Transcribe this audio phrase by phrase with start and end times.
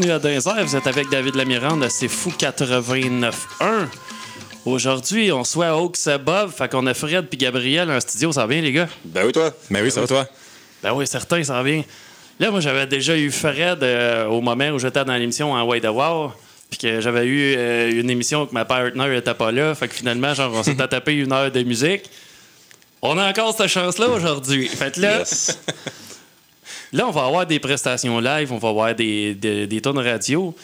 [0.00, 3.86] Bienvenue à vous êtes avec David Lamirande, c'est Fou 89.1.
[4.64, 8.42] Aujourd'hui, on soit à Oaks Bob, fait qu'on a Fred puis Gabriel en studio, ça
[8.42, 8.88] va bien les gars?
[9.04, 9.52] Ben oui, toi.
[9.70, 10.26] Ben oui, ça va toi?
[10.82, 11.84] Ben oui, certain, ça va bien.
[12.38, 15.84] Là, moi, j'avais déjà eu Fred euh, au moment où j'étais dans l'émission en White
[15.84, 16.34] War,
[16.70, 19.94] puis que j'avais eu euh, une émission que ma partner était pas là, fait que
[19.94, 22.08] finalement, genre, on s'était tapé une heure de musique.
[23.02, 24.66] On a encore cette chance-là aujourd'hui.
[24.66, 25.58] Fait que là, Yes.
[26.92, 30.54] Là, on va avoir des prestations live, on va avoir des, des, des tonnes radio.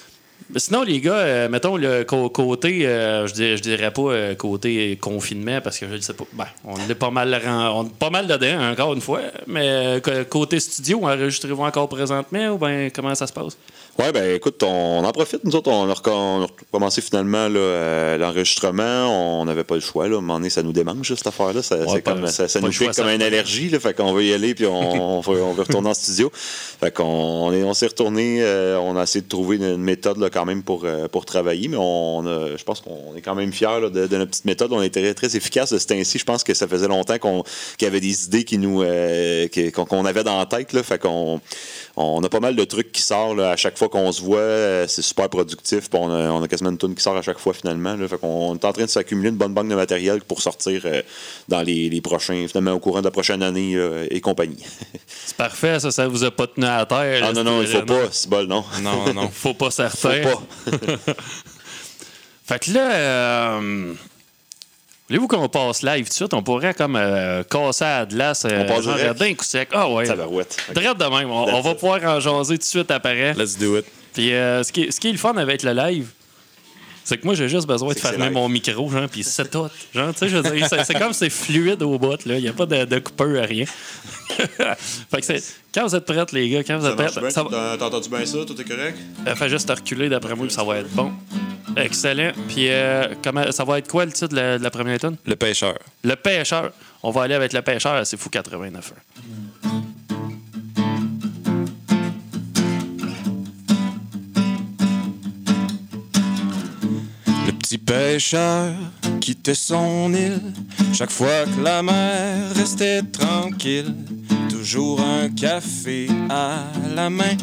[0.55, 5.61] Sinon, les gars, euh, mettons le côté, euh, je, dirais, dirais pas euh, côté confinement,
[5.61, 6.25] parce que je ne sais pas.
[6.35, 9.23] Ben, on est pas mal, on est pas mal dedans, encore une fois.
[9.49, 13.57] Mais côté studio, enregistrez-vous encore présentement ou ben comment ça se passe?
[13.99, 15.43] Ouais, ben écoute, on en profite.
[15.45, 19.41] Nous autres, on a, recommencé finalement là, euh, l'enregistrement.
[19.41, 20.07] On n'avait pas le choix.
[20.07, 20.17] Là.
[20.17, 21.63] À un moment donné, ça nous démange, cette affaire-là.
[21.63, 23.71] Ça, Ouais, pas- ça, ça pas nous pique comme une allergie.
[23.71, 24.73] Là, fait qu'on veut y aller, puis on,
[25.19, 26.31] on, veut, on veut retourner en studio.
[26.35, 28.43] Fait qu'on on est- on s'est retourné.
[28.43, 31.69] euh, on a essayé de trouver une, méthode là, quand même pour, euh, pour travailler.
[31.69, 34.45] Mais on a- je pense qu'on est quand même fiers là, de, de notre petite
[34.45, 34.73] méthode.
[34.75, 36.19] On est très, très efficace de ce temps-ci.
[36.19, 37.45] Je pense que ça faisait longtemps qu'on
[37.79, 40.75] qu'il y avait des idées qui nous, euh, qu'on avait dans la tête.
[40.75, 41.41] Là, fait qu'on
[41.99, 44.39] on a pas mal de trucs qui sortent à chaque fois qu'on se voit.
[44.39, 45.89] euh, c'est super productif.
[45.95, 47.97] on, a, on a quasiment une tonne qui sort à chaque fois finalement.
[47.97, 50.83] Là, fait qu'on est en train de s'accumuler une bonne banque de matériel pour sortir
[50.85, 51.01] euh,
[51.49, 54.63] dans les, les prochains, finalement au courant de la prochaine année euh, et compagnie.
[55.07, 57.23] C'est parfait, ça, ça vous a pas tenu à terre.
[57.25, 58.65] ah là, non, non, il faut vraiment- pas, c'est bol, non.
[58.83, 59.29] Non, non.
[59.33, 60.23] Faut pas Faut certain.
[60.23, 61.13] pas.
[62.45, 63.95] Fait que là, euh,
[65.09, 66.35] voulez-vous qu'on passe live tout de suite?
[66.35, 68.45] On pourrait comme euh, casser à glace.
[68.45, 69.37] Euh, On passe direct?
[69.39, 69.69] coup sec.
[69.73, 70.07] Ah ouais.
[70.07, 70.57] Tabarouette.
[70.75, 71.31] Drette de même.
[71.31, 73.35] On, on va pouvoir en jaser tout de suite après.
[73.35, 73.85] Let's do it.
[74.15, 76.09] Puis euh, ce, qui est, ce qui est le fun avec le live,
[77.07, 79.69] c'est que moi, j'ai juste besoin de fermer mon micro, genre, puis c'est tout.
[79.95, 82.37] Genre, tu sais, je veux dire, c'est, comme c'est fluide au bout, là.
[82.37, 83.65] Il n'y a pas de, de coupeur, rien.
[84.29, 85.41] fait que c'est...
[85.73, 87.77] Quand vous êtes prêts, les gars, quand vous êtes prêts, ça va...
[87.79, 88.39] T'as entendu bien ça?
[88.45, 88.99] Tout est correct?
[89.25, 91.13] Euh, Fais juste reculer d'après moi, puis ça va être bon.
[91.77, 92.33] Excellent.
[92.49, 95.17] Puis euh, comment, ça va être quoi le titre de la, de la première tonne?
[95.27, 95.79] Le pêcheur.
[96.03, 96.73] Le pêcheur.
[97.05, 98.95] On va aller avec le pêcheur, c'est fou 89.
[99.65, 99.71] Le
[107.67, 108.75] petit pêcheur
[109.21, 110.41] quittait son île
[110.93, 113.93] chaque fois que la mer restait tranquille.
[114.49, 116.59] Toujours un café à
[116.95, 117.37] la main.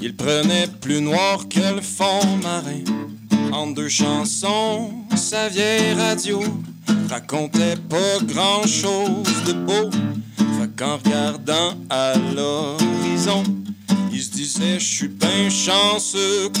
[0.00, 2.84] Il prenait plus noir que le fond marin.
[3.50, 6.40] En deux chansons, sa vieille radio
[7.10, 9.90] racontait pas grand chose de beau.
[10.36, 13.42] Fait qu'en regardant à l'horizon,
[14.12, 16.52] il se disait, je suis ben chanceux.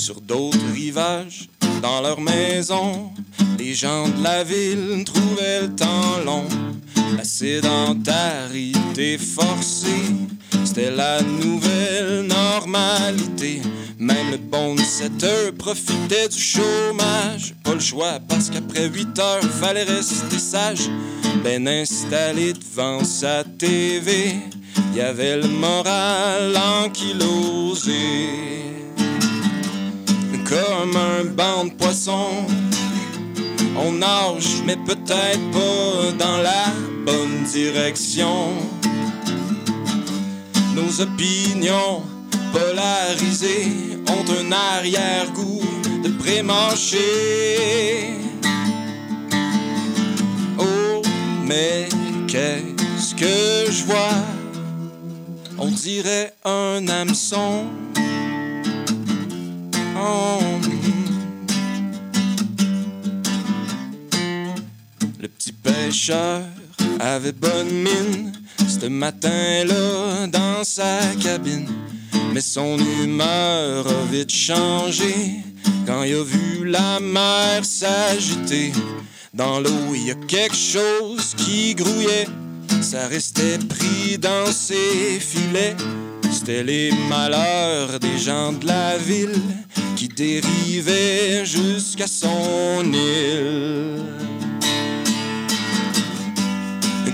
[0.00, 1.50] Sur d'autres rivages,
[1.82, 3.10] dans leur maison,
[3.58, 6.48] les gens de la ville trouvaient le temps long.
[7.18, 10.14] La sédentarité forcée,
[10.64, 13.60] c'était la nouvelle normalité.
[13.98, 17.54] Même le bon setter profitait du chômage.
[17.62, 20.88] Pas le choix parce qu'après 8 heures, fallait rester sage.
[21.44, 24.34] Ben installé devant sa TV,
[24.96, 28.79] y avait le moral ankylosé
[30.50, 32.44] comme un banc de poissons.
[33.76, 36.66] On nage, mais peut-être pas dans la
[37.06, 38.48] bonne direction.
[40.74, 42.02] Nos opinions
[42.52, 43.68] polarisées
[44.08, 45.62] ont un arrière-goût
[46.02, 46.98] de pré-mâché.
[50.58, 51.02] Oh,
[51.46, 51.88] mais
[52.26, 54.18] qu'est-ce que je vois?
[55.58, 57.66] On dirait un hameçon.
[65.20, 66.42] Le petit pêcheur
[66.98, 68.32] avait bonne mine
[68.66, 71.68] ce matin-là dans sa cabine.
[72.32, 75.42] Mais son humeur a vite changé
[75.86, 78.72] quand il a vu la mer s'agiter.
[79.34, 82.28] Dans l'eau, il y a quelque chose qui grouillait.
[82.80, 85.76] Ça restait pris dans ses filets.
[86.40, 89.42] C'était les malheurs des gens de la ville
[89.94, 94.02] qui dérivaient jusqu'à son île.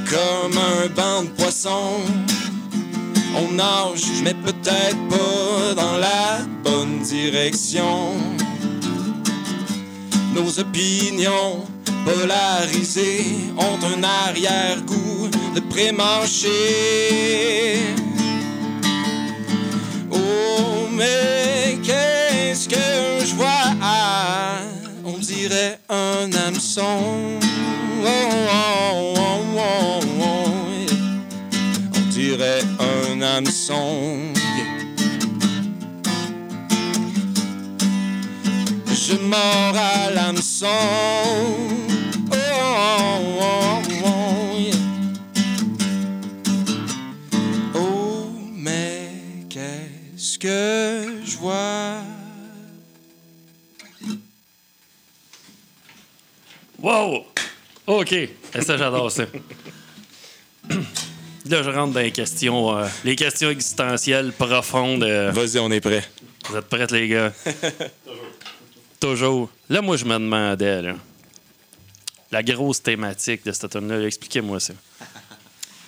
[0.08, 2.04] Comme un banc de poissons,
[3.34, 8.12] on nage, mais peut-être pas dans la bonne direction.
[10.36, 11.64] Nos opinions
[12.04, 13.26] polarisées
[13.58, 16.52] ont un arrière-goût de pré-marché.
[20.96, 23.74] Mais qu'est-ce que je vois?
[23.82, 24.60] Ah,
[25.04, 27.38] on dirait un hameçon.
[28.02, 30.46] oh, oh, oh.
[31.94, 34.32] On dirait un hameçon.
[38.88, 40.66] Je mords à l'hameçon.
[50.46, 51.96] Que je vois?
[56.78, 57.24] Wow!
[57.86, 58.12] OK.
[58.12, 59.24] Et ça, j'adore ça.
[61.48, 65.04] Là, je rentre dans les questions, euh, les questions existentielles profondes.
[65.04, 65.30] euh.
[65.32, 66.04] Vas-y, on est prêt.
[66.48, 67.32] Vous êtes prêts, les gars?
[69.00, 69.50] Toujours.
[69.68, 70.94] Là, moi, je me demandais, là,
[72.32, 74.74] la grosse thématique de cette tune là expliquez-moi ça.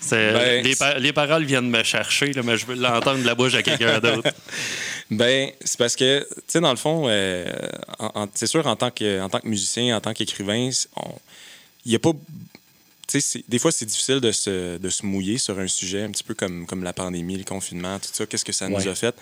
[0.00, 3.26] C'est- Ben, les, pa- les paroles viennent me chercher, là, mais je veux l'entendre de
[3.26, 4.30] la bouche à quelqu'un d'autre.
[5.10, 7.44] Ben, c'est parce que, tu sais, dans le fond, euh,
[8.34, 10.70] c'est sûr, en tant, que, en tant que musicien, en tant qu'écrivain,
[11.84, 12.12] il n'y a pas.
[12.12, 12.18] Tu
[13.08, 16.10] sais, c'est- des fois, c'est difficile de se, de se mouiller sur un sujet, un
[16.10, 18.26] petit peu comme, comme la pandémie, le confinement, tout ça.
[18.26, 19.14] Qu'est-ce que ça nous a fait?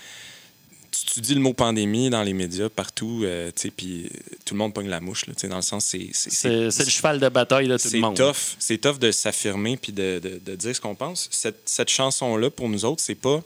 [0.99, 4.09] Tu, tu dis le mot pandémie dans les médias, partout, euh, tu sais, puis
[4.45, 6.09] tout le monde pogne la mouche, là, dans le sens, c'est.
[6.13, 8.17] c'est- le cheval de bataille de tout le c'est monde.
[8.17, 11.29] tough, c'est tough de s'affirmer puis de, de- de dire ce qu'on pense.
[11.31, 13.43] Cette, cette chanson-là, pour nous autres, c'est pas.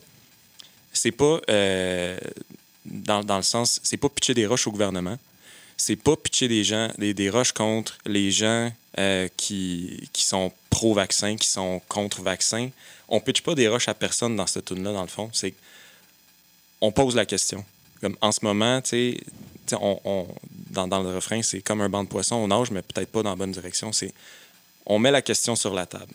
[0.92, 1.40] C'est pas.
[1.50, 2.18] euh,
[2.84, 3.80] dans, dans le sens.
[3.82, 5.18] C'est pas pitcher des roches au gouvernement.
[5.76, 10.52] C'est pas pitcher des gens, des, des roches contre les gens euh, qui, qui sont
[10.68, 12.70] pro-vaccin, qui sont contre-vaccin.
[13.08, 15.30] On pitche pas des roches à personne dans cette tune là dans le fond.
[15.32, 15.54] C'est
[16.80, 17.64] on pose la question.
[18.00, 20.26] Comme en ce moment, tu sais, on, on-
[20.70, 23.22] dans, dans le refrain, c'est comme un banc de poissons, on nage, mais peut-être pas
[23.22, 23.92] dans la bonne direction.
[23.92, 24.12] C'est
[24.86, 26.12] on met la question sur la table.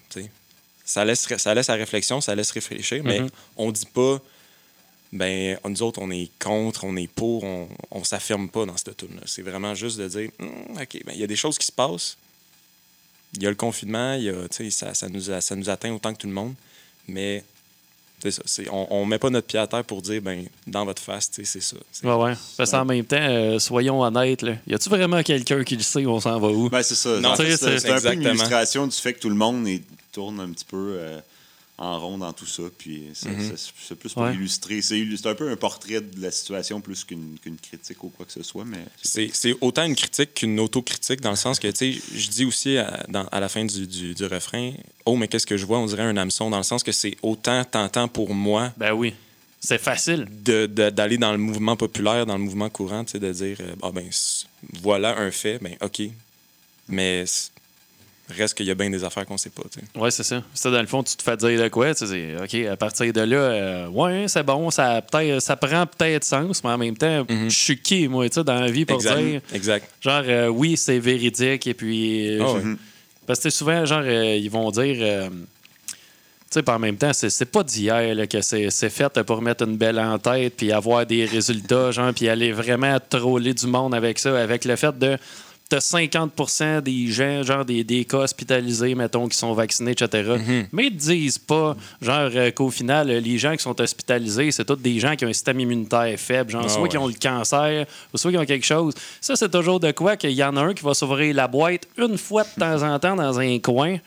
[0.84, 3.30] Ça laisse, ça laisse à réflexion, ça laisse réfléchir, mais Mhm.
[3.58, 4.20] on dit pas,
[5.14, 8.98] ben, nous autres, on est contre, on est pour, on, on s'affirme pas dans cette
[8.98, 11.66] tune là C'est vraiment juste de dire, OK, ben, il y a des choses qui
[11.66, 12.18] se passent.
[13.36, 14.36] Il y a le confinement, il y a,
[14.72, 16.56] ça, ça, nous, a- ça nous atteint autant que tout le monde,
[17.08, 17.44] mais
[18.32, 18.42] ça.
[18.46, 21.30] c'est- on, on met pas notre pied à terre pour dire, ben, dans votre face,
[21.30, 21.78] tu sais, c'est ça.
[21.92, 22.34] C'est- Ouais, ouais.
[22.58, 24.54] Parce qu'en même temps, euh, soyons honnêtes, là.
[24.68, 26.70] y a-tu vraiment quelqu'un qui le sait où on s'en va où?
[26.70, 27.20] Ben, c'est ça.
[27.20, 29.30] Non, En fait, c'est- c'est c'est c'est un peu une illustration du fait que tout
[29.30, 31.20] le monde est- tourne un petit peu euh,
[31.78, 32.64] en rond dans tout ça.
[32.78, 33.54] Puis c'est Mhm.
[33.58, 34.34] c'est- plus pour Ouais.
[34.34, 34.82] illustrer.
[34.82, 38.44] C'est un peu un portrait de la situation plus qu'une critique ou quoi que ce
[38.44, 38.64] soit.
[38.66, 42.46] Mais C'est autant une critique qu'une autocritique, dans le sens que, tu sais, je dis
[42.46, 44.72] aussi à, dans- à la fin du, du- du refrain,
[45.06, 45.80] oh, mais qu'est-ce que je vois?
[45.80, 49.14] On dirait un hameçon, dans le sens que c'est autant tentant pour moi Ben oui.
[49.60, 50.28] C'est facile.
[50.44, 53.58] de- de- d'aller dans le mouvement populaire, dans le mouvement courant, tu sais, de dire,
[53.62, 54.08] euh, ah ben,
[54.82, 56.04] voilà un fait, ben, OK.
[56.88, 57.26] Mais
[58.30, 59.62] reste qu'il y a bien des affaires qu'on sait pas.
[60.00, 60.42] Ouais, c'est ça.
[60.54, 61.92] Ça, dans le fond, tu te fais dire de quoi?
[61.92, 65.02] OK, à partir de là, euh, ouais, c'est bon, ça,
[65.40, 68.60] ça prend peut-être sens, mais en même temps, je suis qui, moi, tu sais, dans
[68.60, 69.20] la vie pour Exact.
[69.22, 69.88] dire, Exact.
[70.02, 72.38] genre, euh, oui, c'est véridique, et puis.
[72.40, 72.62] euh, Ah ouais.
[73.28, 74.98] Parce que souvent, genre, euh, ils vont dire.
[75.00, 79.42] euh, tu sais, puis en même temps, c'est pas d'hier que c'est c'est fait pour
[79.42, 83.66] mettre une belle en tête, puis avoir des résultats, genre, puis aller vraiment troller du
[83.68, 85.18] monde avec ça, avec le fait de.
[85.68, 90.36] T'as 50% des gens, genre des, des cas hospitalisés, mettons, qui sont vaccinés, etc.
[90.72, 94.52] Mais ils te disent pas, genre, euh, qu'au final, euh, les gens qui sont hospitalisés,
[94.52, 96.90] c'est tous des gens qui ont un système immunitaire faible, genre, Ah soit ouais.
[96.90, 98.94] qui ont le cancer, ou soit qui ont quelque chose.
[99.20, 101.88] Ça, c'est toujours de quoi qu'il y en a un qui va s'ouvrir la boîte
[101.98, 103.98] une fois de temps en temps dans un coin.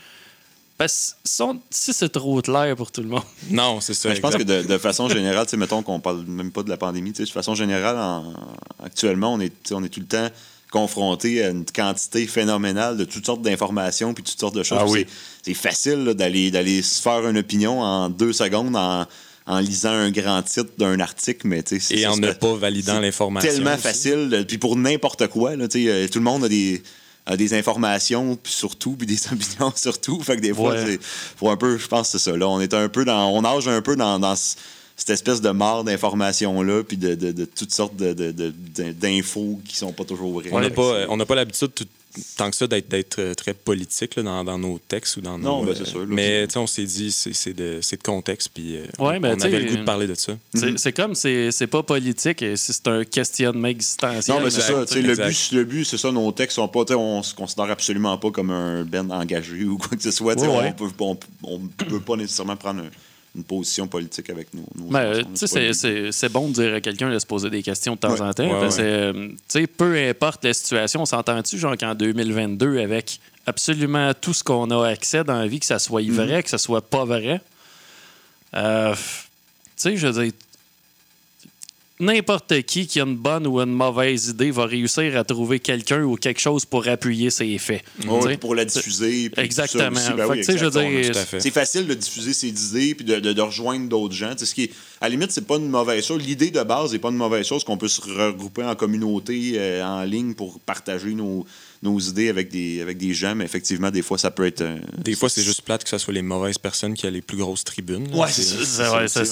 [0.77, 3.25] Parce que son- si c'est trop clair pour tout le monde.
[3.51, 4.11] Non, c'est ça.
[4.11, 6.63] Ben, je pense que de, de façon générale, tu sais, mettons qu'on parle même pas
[6.63, 8.33] de la pandémie, tu sais, de façon générale, en-
[8.85, 10.29] actuellement, on est, on est tout le temps
[10.71, 14.79] confronté à une quantité phénoménale de toutes sortes d'informations puis toutes sortes de choses.
[14.81, 15.07] Ah oui.
[15.43, 19.07] C'est facile d'aller d'aller se faire une opinion en deux secondes en,
[19.47, 22.33] en lisant un grand titre d'un article, mais tu sais, c'est Et ça, en ne
[22.33, 23.51] pas validant c'est l'information.
[23.51, 23.83] tellement aussi.
[23.83, 24.45] facile.
[24.47, 26.83] Puis pour n'importe quoi, là, euh, tout le monde a des,
[27.25, 30.21] a des informations puis surtout, puis des opinions surtout.
[30.23, 30.85] Fait que des fois, Ouais.
[30.87, 32.37] c'est faut un peu, je pense que c'est ça.
[32.37, 34.57] Là, on est un peu dans, on nage un peu dans, dans ce-
[34.99, 38.93] cette espèce de mare d'informations-là, puis de, de- de toutes sortes de- de- de- d'in-
[38.93, 40.51] d'infos qui sont pas toujours vraies.
[40.53, 41.87] On n'a pas, on pas l'habitude tout-
[42.37, 45.39] tant que ça d'être d'être, euh, très politique là, dans, dans nos textes ou dans
[45.39, 47.33] Non, nos, ben, euh, c'est sûr, là, mais c'est- tu sais, on s'est dit c'est
[47.33, 49.77] c'est de, c'est de contexte puis euh, Ouais, mais on tu sais, avait le goût
[49.77, 50.33] de parler de ça.
[50.53, 54.37] C'est c'est comme c'est c'est pas politique, et si c'est un questionnement existentiel.
[54.37, 54.85] Non, mais c'est ça.
[54.85, 56.11] tu sais, Le but, le but c'est ça.
[56.11, 56.85] Nos textes sont pas.
[56.85, 60.11] tu sais, On se considère absolument pas comme un band engagé ou quoi que ce
[60.11, 60.35] soit.
[60.41, 60.75] Ouais, ouais.
[60.81, 62.91] On peut, on, on peut pas nécessairement prendre un-
[63.37, 64.65] une position politique avec nous.
[64.75, 67.63] nos Ben, chansons, tu sais, c'est bon de dire à quelqu'un de se poser des
[67.63, 68.21] questions de temps Ouais.
[68.21, 68.45] en temps.
[68.45, 68.85] Ouais, parce ouais.
[68.85, 74.35] euh, tu sais, peu importe la situation, on s'entend-tu, genre qu'en 2022, avec absolument tout
[74.35, 76.11] ce qu'on a accès dans la vie, que ça soit Mhm.
[76.13, 77.41] vrai, que ça soit pas vrai,
[78.55, 79.01] euh, tu
[79.77, 80.33] sais, je veux dire,
[82.01, 86.03] n'importe qui qui a une bonne ou une mauvaise idée va réussir à trouver quelqu'un
[86.03, 87.83] ou quelque chose pour appuyer ses faits.
[88.23, 88.37] Sais?
[88.37, 89.31] pour la diffuser.
[89.37, 89.91] Exactement.
[90.17, 91.15] Ben oui, dire.
[91.41, 94.33] C'est facile de diffuser ses idées puis de, de- de rejoindre d'autres gens.
[94.37, 96.23] Ce qui est, à la limite, c'est pas une mauvaise chose.
[96.23, 99.85] L'idée de base n'est pas une mauvaise chose qu'on peut se regrouper en communauté, euh,
[99.85, 101.45] en ligne pour partager nos,
[101.83, 103.35] nos idées avec des, avec des gens.
[103.35, 104.63] Mais effectivement, des fois, ça peut être.
[104.63, 107.23] euh, Des fois, c'est juste plate que ce soit les mauvaises personnes qui aient les
[107.23, 108.11] plus grosses tribunes.
[108.11, 108.17] là.
[108.17, 109.25] Ouais, C'est- ouais, ça.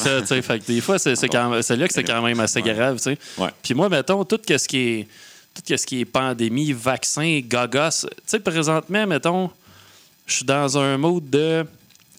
[0.43, 3.19] Fait que des fois, c'est là que c'est quand même assez grave, tu sais.
[3.39, 3.51] Ouais.
[3.63, 5.09] Puis moi, mettons, tout ce qui est
[5.55, 7.49] tout ce qui est pandémie, vaccin, tu
[8.27, 9.51] sais, présentement, mettons,
[10.27, 11.65] je suis dans un mode de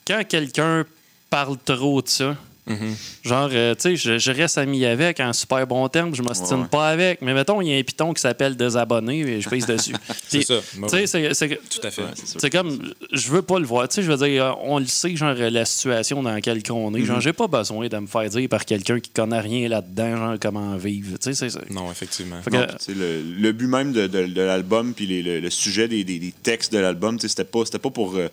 [0.07, 0.85] quand quelqu'un
[1.29, 2.35] parle trop de ça,
[2.67, 2.95] Mhm.
[3.23, 6.61] genre, euh, tu sais, je, je reste ami avec en super bon terme, je m'ostine
[6.61, 6.67] Ouais.
[6.69, 9.65] pas avec, mais mettons, il y a un piton qui s'appelle désabonné et je pèse
[9.65, 9.93] dessus.
[10.27, 10.55] C'est ça.
[10.89, 12.01] Tu sais, c'est- Tout à fait.
[12.01, 13.87] Ouais, c'est comme, je veux pas le voir.
[13.87, 16.99] Tu sais, je veux dire, on le sait, genre, la situation dans laquelle on est.
[16.99, 17.05] Mhm.
[17.05, 20.35] Genre, j'ai pas besoin de me faire dire par quelqu'un qui connaît rien là-dedans, genre,
[20.41, 21.17] comment vivre.
[21.17, 21.61] Tu sais, c'est ça.
[21.69, 22.37] Non, effectivement.
[22.51, 25.87] Non, que- le, le but même de, de- de l'album, puis les- le, le sujet
[25.87, 28.27] des, des- des textes de l'album, tu sais, c'était pas, c'était pas pour euh,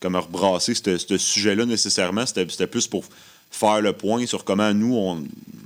[0.00, 3.04] comme rebrasser ce sujet-là nécessairement, c'était c'était plus pour
[3.50, 5.24] faire le point sur comment nous, on,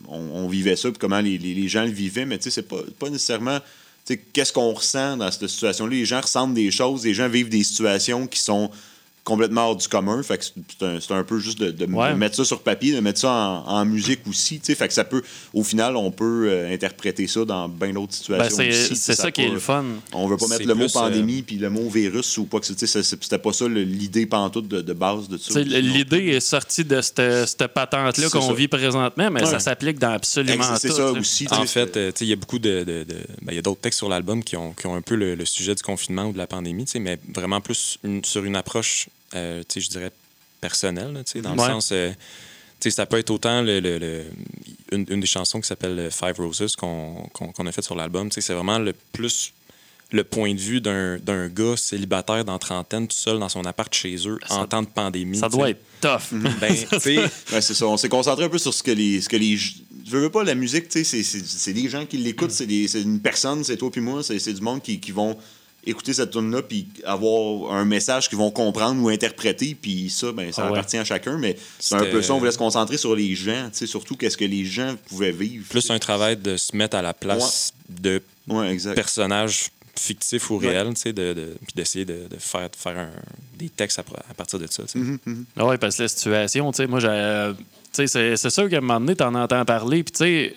[0.08, 3.10] on, vivait ça, puis comment les, gens le vivaient, mais tu sais, c'est pas, pas
[3.10, 3.58] nécessairement...
[4.32, 5.90] Qu'est-ce qu'on ressent dans cette situation-là?
[5.90, 8.68] Les gens ressentent des choses, les gens vivent des situations qui sont
[9.24, 10.22] complètement hors du commun.
[10.22, 12.10] Fait que c'est un, c'est un peu juste de, de Ouais.
[12.12, 14.58] de mettre ça sur papier, de mettre ça en, en musique aussi.
[14.58, 14.74] tu sais.
[14.74, 15.22] Fait que ça peut,
[15.54, 18.56] au final, on peut euh, interpréter ça dans bien d'autres situations.
[18.56, 18.96] Ben, c'est aussi.
[18.96, 19.84] c'est ça, qui est le fun.
[20.12, 22.60] On veut pas mettre C'est le mot euh, pandémie puis le mot virus ou quoi
[22.60, 25.48] que C'était pas ça l'idée pantoute de, de base de ça.
[25.62, 28.52] Tu sais, L'idée est sortie de cette, cette patente-là C'est qu'on ça.
[28.54, 29.46] vit présentement, mais Ouais.
[29.50, 30.94] ça s'applique dans absolument Exact, C'est tout.
[30.96, 31.46] ça aussi.
[31.50, 32.80] En fait, euh, tu sais, il y a beaucoup de.
[32.84, 35.02] de- de- ben, il y a d'autres textes sur l'album qui ont, qui ont un
[35.02, 38.44] peu le, le sujet du confinement ou de la pandémie, mais vraiment plus une- sur
[38.44, 40.12] une approche, euh, je dirais,
[41.12, 41.66] là, sais, dans Ouais.
[41.68, 41.90] le sens.
[41.92, 42.12] euh,
[42.90, 44.24] ça peut être autant le, le- le-
[44.92, 47.28] une, une des chansons qui s'appelle Five Roses qu'on
[47.66, 48.28] a fait sur l'album.
[48.28, 49.52] tu sais, C'est vraiment le plus
[50.14, 53.92] le point de vue d'un d'un gars célibataire dans trentaine, tout seul dans son appart
[53.94, 55.38] chez eux, Ça- en temps de pandémie.
[55.38, 56.38] Ça doit être tough.
[56.60, 57.18] Ben, tu sais,
[57.52, 57.86] Ouais, c'est ça.
[57.86, 59.20] On s'est concentré un peu sur ce que les.
[59.22, 62.04] Ce que les je veux pas, la musique, tu sais, c'est- c'est c'est des gens
[62.04, 64.82] qui l'écoutent, c'est des- c'est une personne, c'est toi puis moi, c'est c'est du monde
[64.82, 65.38] qui, qui vont
[65.84, 70.52] écouter cette tune-là puis avoir un message qu'ils vont comprendre ou interpréter, puis ça, ben,
[70.52, 70.78] ça Ah ouais.
[70.78, 73.68] appartient à chacun, mais c'est un peu ça, on voulait se concentrer sur les gens,
[73.72, 75.66] tu sais, surtout qu'est-ce que les gens pouvaient vivre.
[75.68, 78.94] plus un travail de se mettre à la place de Ouais, exact.
[78.94, 80.68] personnages fictifs ou Ouais.
[80.70, 83.10] réels, tu sais, de, de- puis d'essayer de, de faire, de faire un-
[83.58, 84.84] des textes à, à partir de ça.
[84.86, 84.98] sais.
[84.98, 85.18] Mhm.
[85.56, 87.08] Ah ouais, parce que la situation, tu sais, moi, j'ai.
[87.10, 87.58] euh, tu
[87.92, 90.02] sais, c'est- c'est sûr qu'à un moment donné, t'en entends parler.
[90.02, 90.56] Puis, tu sais,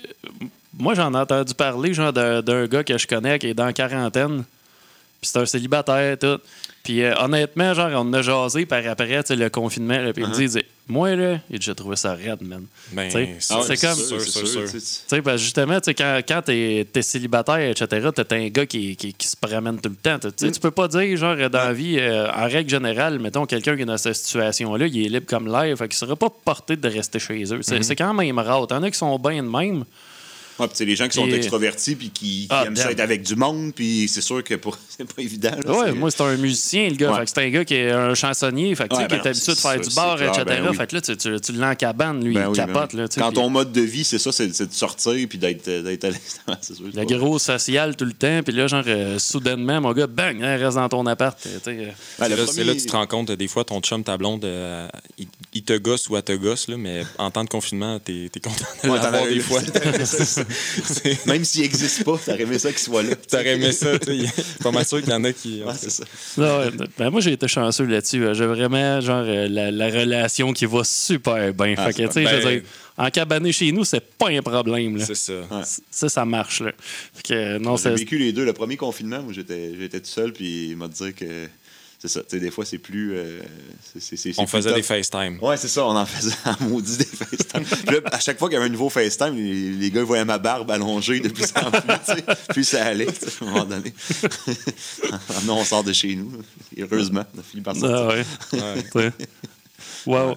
[0.77, 3.65] moi, j'en ai entendu parler, genre, d'un d'un gars que je connais qui est dans
[3.65, 4.43] la quarantaine.
[5.25, 6.37] Puis, c'est un célibataire, tout.
[6.83, 9.97] Puis, euh, honnêtement, genre, on a jasé par après, tu sais, le confinement.
[9.97, 12.43] là, puis, il me dit, il dit, moi, là, il dit, j'ai trouvé ça raide,
[12.43, 12.63] man.
[12.91, 13.17] Ben, ça,
[13.55, 14.71] Ah ouais, c'est comme- sûr, c'est sûr, sûr.
[14.71, 18.67] tu sais, parce justement, tu sais, quand, quand t'es es célibataire, etc., t'as un gars
[18.67, 20.19] qui, qui, qui se promène tout le temps.
[20.19, 23.47] Tu sais, tu peux pas dire, genre, dans la vie, euh, en règle générale, mettons,
[23.47, 26.29] quelqu'un qui est dans cette situation-là, il est libre comme l'air, fait qu'il serait pas
[26.29, 27.61] porté de rester chez eux.
[27.63, 28.67] C'est c'est quand même rare.
[28.67, 29.85] T'en as qui sont bien de même.
[30.57, 32.91] Ouais, puis c'est les gens qui sont Puis- extrovertis puis qui, qui Ah, aiment ça
[32.91, 34.77] être avec du monde, puis c'est sûr que pour...
[34.89, 35.51] c'est pas évident.
[35.65, 37.11] là, Ouais, moi, c'est un musicien, le gars.
[37.13, 37.23] Ouais.
[37.25, 39.71] C'est un gars qui est un chansonnier, fait que, qui ben est habitué de faire
[39.83, 40.43] ça, du bar, etc.
[40.47, 40.75] ben oui.
[40.77, 42.89] Fait que là, tu, tu, tu l'encabane, lui, Ben il oui, ben capote.
[42.93, 42.99] oui.
[43.01, 46.03] Là, Quand puis- ton mode de vie, c'est ça, c'est de sortir puis d'être d'être
[46.05, 46.85] à l'extérieur, c'est sûr.
[46.93, 50.07] c'est Le pas- gros social tout le temps, puis là, genre, euh, soudainement, mon gars,
[50.07, 51.37] bang, hein, reste dans ton appart.
[51.45, 51.49] euh.
[51.67, 54.17] Ouais, C'est là, là premier- que tu te rends compte, des fois, ton chum, ta
[54.17, 57.49] blonde, euh, il, il te gosse ou elle te gosse, là, mais en temps de
[57.49, 59.59] confinement, t'es es content de Ouais, t'en l'avoir as- des fois.
[61.25, 63.15] Même s'il n'existe pas, t'aurais aimé ça qu'il soit là.
[63.15, 64.43] T'aurais aimé ça, tu sais.
[64.63, 65.63] Pas mal sûr qu'il y en a qui.
[65.63, 66.03] Ouais, c'est ça.
[66.37, 68.23] Non, ouais, ben, moi, j'ai été chanceux là-dessus.
[68.25, 71.75] Euh, J'ai vraiment, genre, euh, la, la relation qui va super bien.
[71.77, 72.61] Ah, fait que, tu sais, ben- je veux dire,
[72.97, 74.99] en cabané chez nous, c'est pas un problème.
[74.99, 75.33] C'est ça.
[75.33, 75.61] Ouais.
[75.91, 76.61] Ça, ça marche.
[76.61, 76.71] Là.
[77.13, 78.45] Fait que, non, J'ai vécu les deux.
[78.45, 81.47] Le premier confinement, moi, j'étais j'étais tout seul, puis il m'a dit que
[82.07, 82.21] c'est ça.
[82.21, 83.13] Tu sais, des fois, c'est plus.
[83.15, 83.41] euh,
[83.93, 85.39] c'est- c'est- c'est- c'est On plus faisait des FaceTime.
[85.41, 87.63] Ouais, c'est ça, on en faisait un maudit des FaceTime.
[87.63, 90.25] Puis là, à chaque fois qu'il y avait un nouveau FaceTime, les, les gars voyaient
[90.25, 92.23] ma barbe allongée de plus en plus.
[92.53, 93.93] Puis ça allait, à un moment donné.
[95.45, 96.31] non, on sort de chez nous.
[96.77, 98.25] Heureusement, on a fini par sortir.
[98.53, 99.01] Ah, ouais.
[99.01, 99.11] Ouais.
[100.05, 100.35] Wow.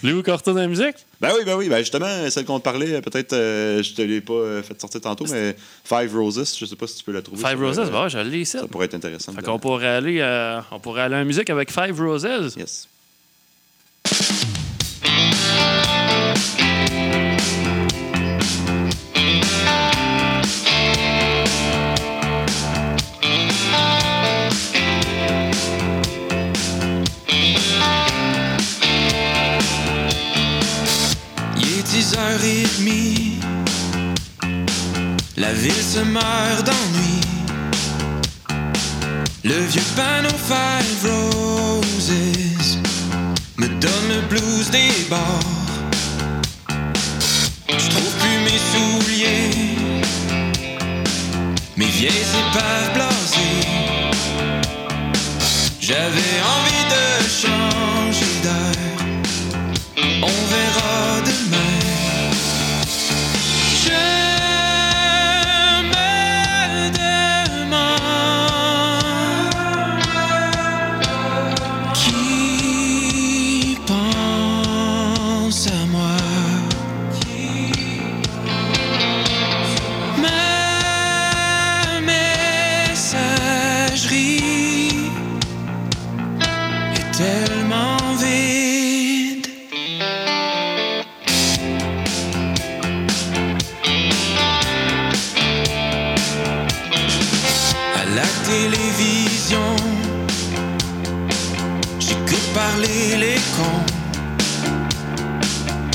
[0.00, 0.94] Voulez-vous qu'on retourne à la musique?
[1.20, 1.68] Ben oui, ben oui.
[1.68, 5.00] Ben justement, celle qu'on te parlait, peut-être, euh, je te l'ai pas euh, fait sortir
[5.00, 7.42] tantôt, mais Five Roses, je sais pas si tu peux la trouver.
[7.42, 8.58] Five Roses, euh, bah, je l'ai ici.
[8.58, 9.32] Ça pourrait être intéressant.
[9.32, 12.56] Fait qu'on pourrait aller, euh, on pourrait aller en musique avec Five Roses.
[12.56, 12.88] Yes.
[32.40, 33.40] Il est 10h30,
[35.36, 37.20] La ville se meurt d'ennui.
[39.44, 42.78] Le vieux panneau Five Roses
[43.56, 45.20] me donne le blues des bars.
[47.68, 49.50] Je trouve plus mes souliers,
[51.76, 53.66] mes vieilles épaves blasées.
[55.80, 57.06] J'avais envie de
[57.42, 58.98] changer d'air.
[60.22, 61.27] On verra
[98.58, 99.76] télévision,
[102.00, 103.84] j'écoute parler les cons.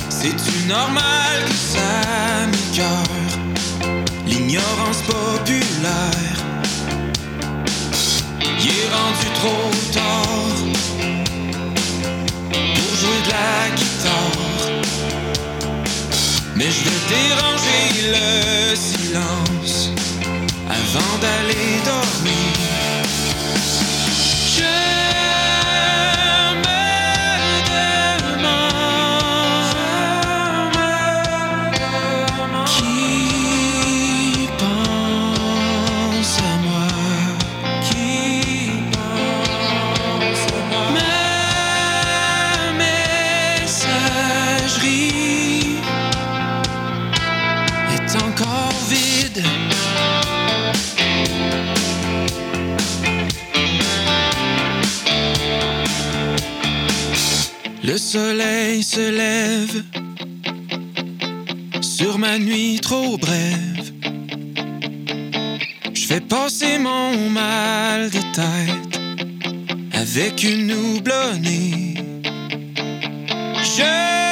[0.09, 1.91] C'est-tu normal que ça
[2.51, 3.17] m'écœure?
[4.25, 6.37] L'ignorance populaire.
[8.39, 10.55] Il est rendu trop tard
[12.75, 14.43] pour jouer de la guitare.
[16.55, 17.83] Mais je veux déranger
[18.15, 19.82] le silence
[20.73, 22.72] avant d'aller dormir.
[58.13, 59.83] Soleil se lève
[61.81, 63.91] sur ma nuit trop brève.
[65.95, 68.99] Je fais passer mon mal de tête
[69.93, 71.95] avec une houblonnée.
[73.77, 74.22] Je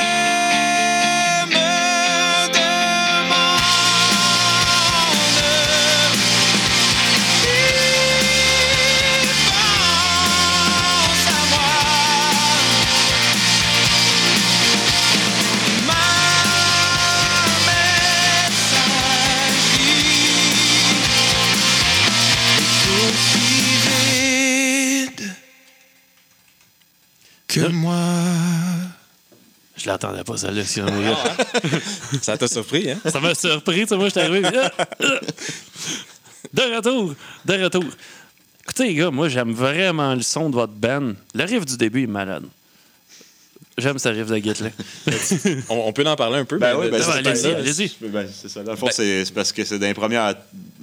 [27.68, 27.96] que moi.
[29.78, 30.62] Je l'attendais pas, celle-là.
[30.62, 31.18] excusez-moi.
[32.22, 33.00] Ça t'a surpris, hein?
[33.06, 34.50] Ça m'a surpris, tu sais, moi, je suis arrivé.
[34.56, 34.72] ah,
[35.02, 35.20] ah.
[36.54, 37.84] De retour, de retour.
[38.64, 41.14] Écoutez, les gars, moi, j'aime vraiment le son de votre band.
[41.34, 42.44] Le riff du début est malade.
[43.78, 44.70] J'aime ce riff de Git-là.
[45.70, 46.58] On, on peut en parler un peu.
[46.60, 47.92] Ben mais oui, ben, c'est- allez-y, ben, allez-y.
[48.10, 48.64] ben, c'est ça.
[48.64, 50.36] Dans le fond, c'est c'est parce que c'est dans les premières.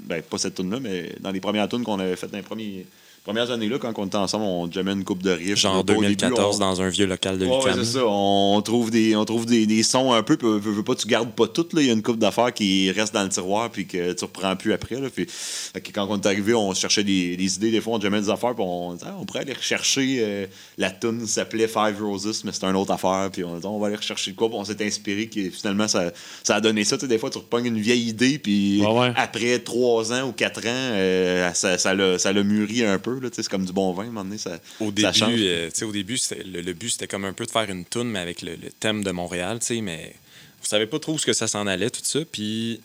[0.06, 2.42] Ben, pas cette tune là mais dans les premières tunes qu'on avait faites dans les
[2.42, 2.86] premiers,
[3.28, 5.56] premières années, là, quand on était ensemble, on jammait une coupe de riffs.
[5.58, 8.00] Genre Au début, 2014 on- dans un vieux local de Ouais, ouais, c'est ça.
[8.06, 11.06] On trouve des, on trouve des, des sons un peu, puis veux, veux pas, tu
[11.06, 11.66] gardes pas tout.
[11.74, 11.82] là.
[11.82, 14.56] Il y a une coupe d'affaires qui reste dans le tiroir, puis que tu reprends
[14.56, 15.00] plus après.
[15.00, 15.08] Là.
[15.14, 17.70] Puis, que quand on est arrivé, on cherchait des, des idées.
[17.70, 20.18] Des fois, on jamais des affaires, puis on disait, Ah, on pourrait aller rechercher.
[20.20, 20.46] euh,
[20.78, 23.28] la tune s'appelait Five Roses, mais c'était une autre affaire.
[23.32, 25.28] Puis on on va aller rechercher de quoi, puis on s'est inspiré.
[25.28, 26.12] Qui, finalement, ça,
[26.42, 26.96] ça a donné ça.
[26.96, 29.12] Tu sais, des fois, tu repognes une vieille idée, puis Ouais, ouais.
[29.16, 33.17] après trois ans ou quatre ans, euh, ça, ça, l'a, ça l'a mûri un peu.
[33.32, 34.38] C'est comme du bon vin, à un moment donné.
[34.38, 35.30] Ça, Au ça début, change.
[35.36, 38.18] euh, au début, le, le but, c'était comme un peu de faire une toune, mais
[38.20, 40.14] avec le, le thème de Montréal, mais
[40.60, 42.20] vous savez pas trop où ce que ça s'en allait, tout ça.
[42.30, 42.80] Puis,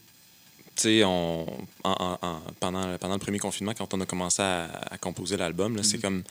[0.76, 4.41] tu sais, on, en- en- en- pendant, pendant le premier confinement, quand on a commencé
[4.41, 6.24] à, à composer l'album, c'est comme...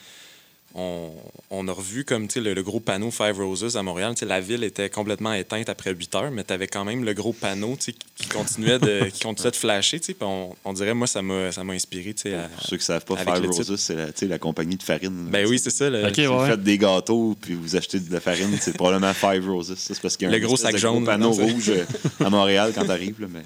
[0.75, 1.11] On,
[1.51, 4.15] on a revu comme tu sais, le, le gros panneau Five Roses à Montréal.
[4.15, 7.05] Tu sais, La ville était complètement éteinte après 8 heures, mais tu avais quand même
[7.05, 10.01] le gros panneau tu sais, qui continuait de, qui continuait de flasher.
[10.01, 12.15] tu On, on dirait, moi, ça m'a ça m'a inspiré.
[12.15, 13.47] tu à- Pour ceux qui savent pas, Five.
[13.47, 15.29] Roses, c'est la, tu sais, la compagnie de farine.
[15.31, 15.91] Ben oui, c'est ça.
[15.91, 19.13] le- Ok, Si vous faites des gâteaux puis vous achetez de la farine, c'est probablement
[19.13, 19.75] Five Roses.
[19.77, 21.69] Ça, c'est parce qu'il y a Le un gros sac jaune, panneau non, c'est- rouge
[21.71, 21.85] euh,
[22.25, 23.21] à Montréal quand t'arrives.
[23.21, 23.43] là, Mais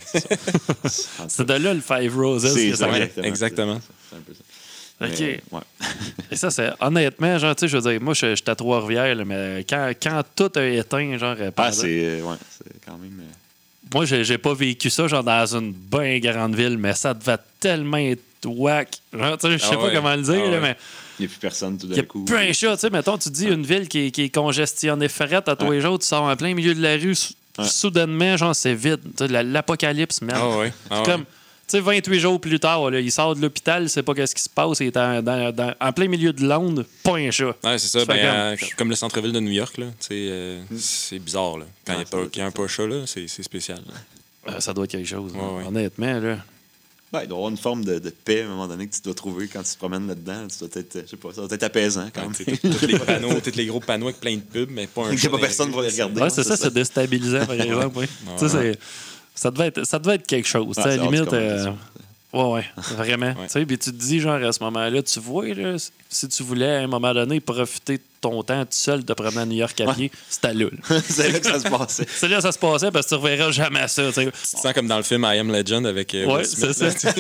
[1.28, 2.46] c'est de là le Five Roses.
[2.54, 3.26] C'est que ça, exactement.
[3.26, 3.80] exactement.
[3.80, 4.40] C'est- c'est un peu ça.
[5.00, 5.09] OK.
[5.20, 5.61] Mais, ouais.
[6.30, 9.16] Et ça, c'est honnêtement, genre, tu sais, je veux dire, moi, je- j'étais à Trois-Rivières,
[9.26, 13.20] mais quand, quand tout a éteint, genre, euh, Ah, c'est euh, ouais, c'est quand même.
[13.20, 13.32] euh,
[13.94, 17.98] moi, j'ai pas vécu ça, genre, dans une bien grande ville, mais ça devait tellement
[17.98, 18.98] être whack.
[19.12, 19.92] Genre, tu sais, je sais Ah pas ouais.
[19.94, 20.61] comment le dire, Ah là, ouais.
[20.61, 20.76] mais
[21.18, 22.24] Il n'y a plus personne tout il y d'un a coup.
[22.24, 22.74] plus un chat.
[22.76, 25.70] Tu sais, mettons, tu dis une ville qui, est- qui est congestionnée frette à tous
[25.72, 27.14] les jours, tu sors en plein milieu de la rue,
[27.64, 29.00] soudainement, genre, c'est vide.
[29.18, 30.37] Sais, L'apocalypse, man.
[30.38, 30.72] Ah ouais.
[30.90, 31.04] Ah ouais.
[31.06, 31.24] comme,
[31.68, 34.42] sais, 28 jours plus tard, là, il sort de l'hôpital, il sait pas qu'est-ce qui
[34.42, 37.55] se passe, il est en, dans- dans- en plein milieu de Londres, pas un chat.
[37.64, 38.05] Ouais, c'est ça.
[38.05, 39.87] Ben, comme- euh, comme le centre-ville de New York, là.
[40.12, 41.66] euh, c'est bizarre, là.
[41.85, 42.05] Quand il Ouais,
[42.37, 43.81] n'y a, pas- un chat, là, c'est c'est spécial.
[43.87, 44.55] là.
[44.55, 45.59] Euh, ça doit être quelque chose, Ouais, hein.
[45.59, 45.66] ouais.
[45.66, 46.20] honnêtement.
[46.20, 46.38] Là.
[47.12, 48.94] Ouais, il doit y avoir une forme de, de paix à un moment donné que
[48.94, 50.46] tu dois trouver quand tu te promènes là-dedans.
[50.48, 52.33] Tu dois être, je sais pas, ça doit être apaisant quand même.
[52.33, 55.18] tous les panneaux, tous les gros panneaux avec plein de pubs, mais pas un Il
[55.18, 56.20] n'y a pas personne pour les regarder.
[56.20, 57.98] Ouais, c'est ça, c'est déstabilisant, par exemple.
[57.98, 58.07] oui.
[59.37, 60.75] Ça, devait être, ça devait être quelque chose.
[60.79, 61.70] Ah, limite, euh,
[62.33, 62.64] ouais, ouais,
[62.96, 63.35] vraiment.
[63.35, 65.77] Tu sais, Puis tu te dis, genre, à ce moment-là, tu vois, là,
[66.09, 69.38] si tu voulais, à un moment donné, profiter de ton temps tout seul de prendre
[69.38, 70.66] à New York à pied, c'était là.
[70.66, 71.00] là.
[71.09, 72.07] c'est là que ça se passait.
[72.16, 74.07] C'est là que ça se passait parce que tu reverras jamais ça.
[74.09, 74.24] tu sais.
[74.24, 76.87] Tu te sens comme dans le film I Am Legend avec euh, Ouais, c'est ça.
[76.87, 76.92] là.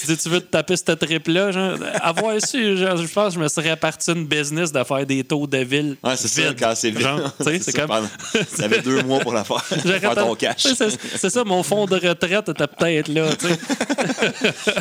[0.00, 3.40] tu dis, tu veux te taper cette trip-là, genre, avoir su, genre, je pense que
[3.40, 5.96] je me serais parti une business de faire des tours de ville.
[6.02, 6.92] Ouais, c'est ça, quand c'est
[7.40, 8.08] c'est ça, comme.
[8.56, 9.62] T'avais deux mois pour la faire.
[9.64, 10.66] pour J'aurais faire ton cash.
[11.16, 13.34] C'est ça, mon fonds de retraite était peut-être là.
[13.36, 13.58] tu sais.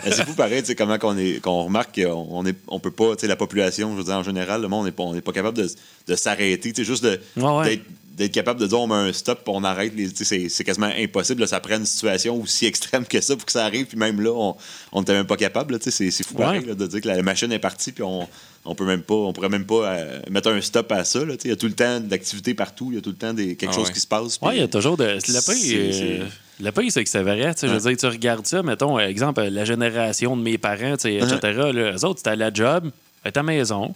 [0.05, 2.79] Mais c'est fou pareil, tu sais, comment qu'on est, qu'on remarque qu'on on est, on
[2.79, 5.03] peut pas, tu sais, la population, je veux dire, en général, le monde n'est pas,
[5.03, 5.68] on n'est pas capable de,
[6.07, 7.65] de s'arrêter, juste de, Ouais, ouais.
[7.65, 7.83] d'être,
[8.17, 11.41] d'être capable de dire on met un stop, on arrête, les, c'est, c'est quasiment impossible,
[11.41, 14.19] là, ça prend une situation aussi extrême que ça pour que ça arrive, puis même
[14.21, 14.55] là, on
[14.91, 16.67] on n'était même pas capable, là, c'est, c'est fou pareil, Ouais.
[16.67, 18.27] là, de dire que la machine est partie, puis on,
[18.65, 21.49] on peut même pas, on pourrait même pas euh, mettre un stop à ça, il
[21.49, 23.71] y a tout le temps d'activité partout, il y a tout le temps des, quelque
[23.71, 23.93] Ah chose ouais.
[23.93, 24.37] qui se passe.
[24.41, 25.03] Ouais, il y a toujours de.
[25.05, 27.53] Le C'est- pays, euh, c'est- le pays, c'est que c'est vrai.
[27.53, 30.95] tu sais, Je veux dire, tu regardes ça, mettons, exemple, la génération de mes parents,
[30.95, 31.19] etc.
[31.41, 32.91] là, eux autres, c'était à la job,
[33.23, 33.95] à ta maison,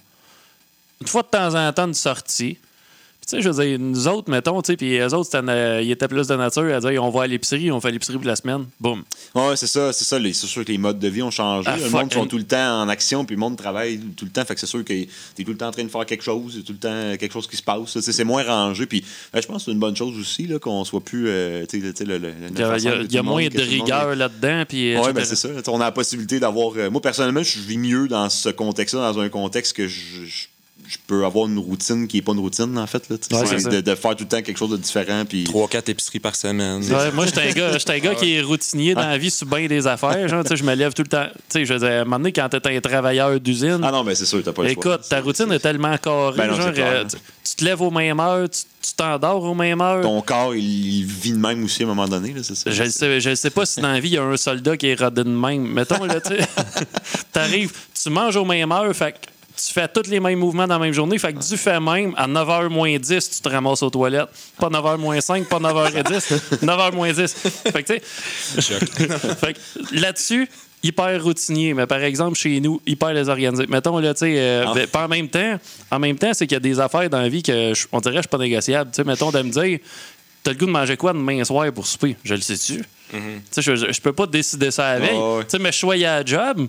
[1.02, 2.58] une fois de temps en temps, une sortie.
[3.26, 5.82] Puis, tu sais, je veux dire, nous autres, mettons, tu sais, puis eux autres, na-
[5.82, 8.26] ils étaient plus de nature à dire on va à l'épicerie, on fait l'épicerie pour
[8.28, 8.66] la semaine.
[8.82, 9.02] Boum.
[9.34, 10.18] Ouais, c'est ça, c'est ça.
[10.22, 11.70] C'est sûr que les modes de vie ont changé.
[11.72, 14.32] Ah, le monde sont tout le temps en action, puis le monde travaille tout le
[14.32, 14.44] temps.
[14.44, 15.08] Fait que c'est sûr que t'es
[15.46, 17.56] tout le temps en train de faire quelque chose, tout le temps quelque chose qui
[17.56, 17.98] se passe.
[17.98, 18.86] C'est moins rangé.
[18.88, 21.30] Puis ben, je pense que c'est une bonne chose aussi là, qu'on soit plus.
[21.30, 22.92] euh, tu sais, le- Il y a, 9 il y a- ensemble, il y a
[23.08, 24.64] tout le moins de monde rigueur là-dedans.
[24.68, 25.48] Puis, est- Ouais, ben c'est ça.
[25.68, 26.74] On a la possibilité d'avoir.
[26.76, 30.50] euh, moi, personnellement, je vis mieux dans ce contexte-là, dans un contexte que je.
[30.88, 33.10] Je- peux avoir une routine qui n'est pas une routine, en fait.
[33.10, 33.36] Là, tu.
[33.36, 35.24] Ouais, C'est de, de faire tout le temps quelque chose de différent.
[35.28, 35.44] Puis...
[35.44, 36.82] 3-4 épiceries par semaine.
[36.84, 39.46] Ouais, moi, j'étais un gars, j'étais un gars qui est routinier dans la vie sur
[39.48, 40.28] bien des affaires.
[40.28, 41.26] Genre, tu je me lève tout le temps.
[41.34, 43.92] Tu sais, je veux dire, à un moment donné, quand t'es un travailleur d'usine, Ah
[43.92, 44.94] non, ben c'est sûr, t'as pas le choix.
[44.96, 46.38] écoute, ta routine est tellement carrée.
[46.38, 46.88] Ben non, genre, c'est clair.
[46.94, 47.18] euh, tu,
[47.50, 50.02] tu te lèves aux mêmes heures, tu tu t'endors aux mêmes heures.
[50.02, 50.62] Ton corps, il,
[51.00, 52.70] il vit de même aussi à un moment donné, là, c'est ça?
[52.70, 54.76] Je ne sais, je sais pas si dans la vie, il y a un soldat
[54.76, 55.66] qui est rodé de même.
[55.66, 56.40] Mettons, là, tu sais,
[57.32, 59.18] t'arrives, tu manges aux mêmes heures, fait que
[59.68, 61.18] tu fais tous les mêmes mouvements dans la même journée.
[61.18, 64.30] Fait que du fait même, à 9h moins 10, tu te ramasses aux toilettes.
[64.60, 67.34] Pas 9h moins 5, pas 9h10, 9h moins 10.
[67.72, 68.00] Fait que, tu
[68.62, 68.80] sais,
[69.40, 69.60] fait que
[70.00, 70.50] là-dessus,
[70.84, 73.66] hyper routinier, mais par exemple, chez nous, hyper désorganisé.
[73.68, 74.74] Mettons, là, tu sais, euh, Ah.
[74.74, 75.58] ben, pas en même temps,
[75.92, 78.00] en même temps, c'est qu'il y a des affaires dans la vie que, je- on
[78.02, 78.92] dirait, je suis pas négociable.
[78.92, 79.80] Tu sais, mettons, de me dire,
[80.44, 82.18] t'as le goût de manger quoi demain soir pour souper?
[82.24, 82.84] Je le sais-tu?
[83.12, 83.20] Tu
[83.52, 85.10] sais, je, je, je peux pas décider ça ouais.
[85.44, 86.68] Tu sais, mais je suis à la job,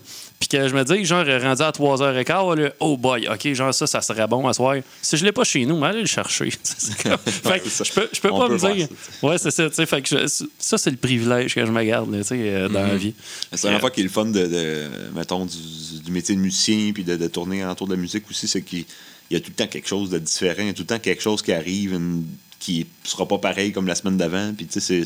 [0.49, 3.87] puis que je me dis, genre, rendu à 3h15, là, oh boy, OK, genre, ça,
[3.87, 4.77] ça serait bon à soir.
[5.03, 6.51] Si je l'ai pas chez nous, mais allez le chercher.
[7.03, 7.85] Comme- fait que ça.
[7.85, 8.89] je peux, je peux pas me dire.
[9.23, 11.83] Ouais, c'est ça, tu sais, fait que je- ça, c'est le privilège que je me
[11.85, 13.15] garde, tu sais, euh, dans la vie.
[13.53, 15.57] C'est un fois qui est le fun de, de- mettons, du,
[16.05, 18.85] du métier de musicien puis de, de tourner autour de la musique aussi, c'est qu'il
[19.31, 20.87] il y a tout le temps quelque chose de différent, il y a tout le
[20.87, 22.27] temps quelque chose qui arrive une-
[22.61, 24.53] qui sera pas pareil comme la semaine d'avant.
[24.57, 25.03] Puis, tu sais,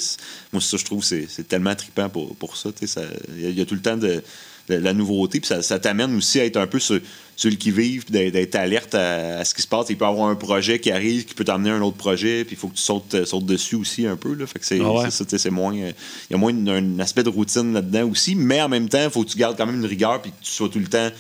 [0.53, 2.71] moi, ça, je trouve, c'est c'est tellement trippant pour, pour ça.
[2.73, 4.23] tu sais, ça- Il y, y a tout le temps de,
[4.69, 7.01] de la nouveauté, puis ça, ça t'amène aussi à être un peu sur,
[7.45, 9.87] le qui-vive, puis d'être- alerte à, à ce qui se passe.
[9.91, 12.45] Il peut y avoir un projet qui arrive, qui peut t'amener à un autre projet,
[12.45, 14.35] puis il faut que tu sautes, euh, sautes dessus aussi un peu.
[14.35, 14.47] Là.
[14.47, 15.05] Fait que c'est Ah ouais.
[15.05, 15.77] c'est ça, tu sais, c'est moins.
[15.77, 15.93] euh,
[16.29, 19.05] Il y a moins une- un aspect de routine là-dedans aussi, mais en même temps,
[19.05, 20.89] il faut que tu gardes quand même une rigueur, puis que tu sois tout le
[20.89, 21.11] temps.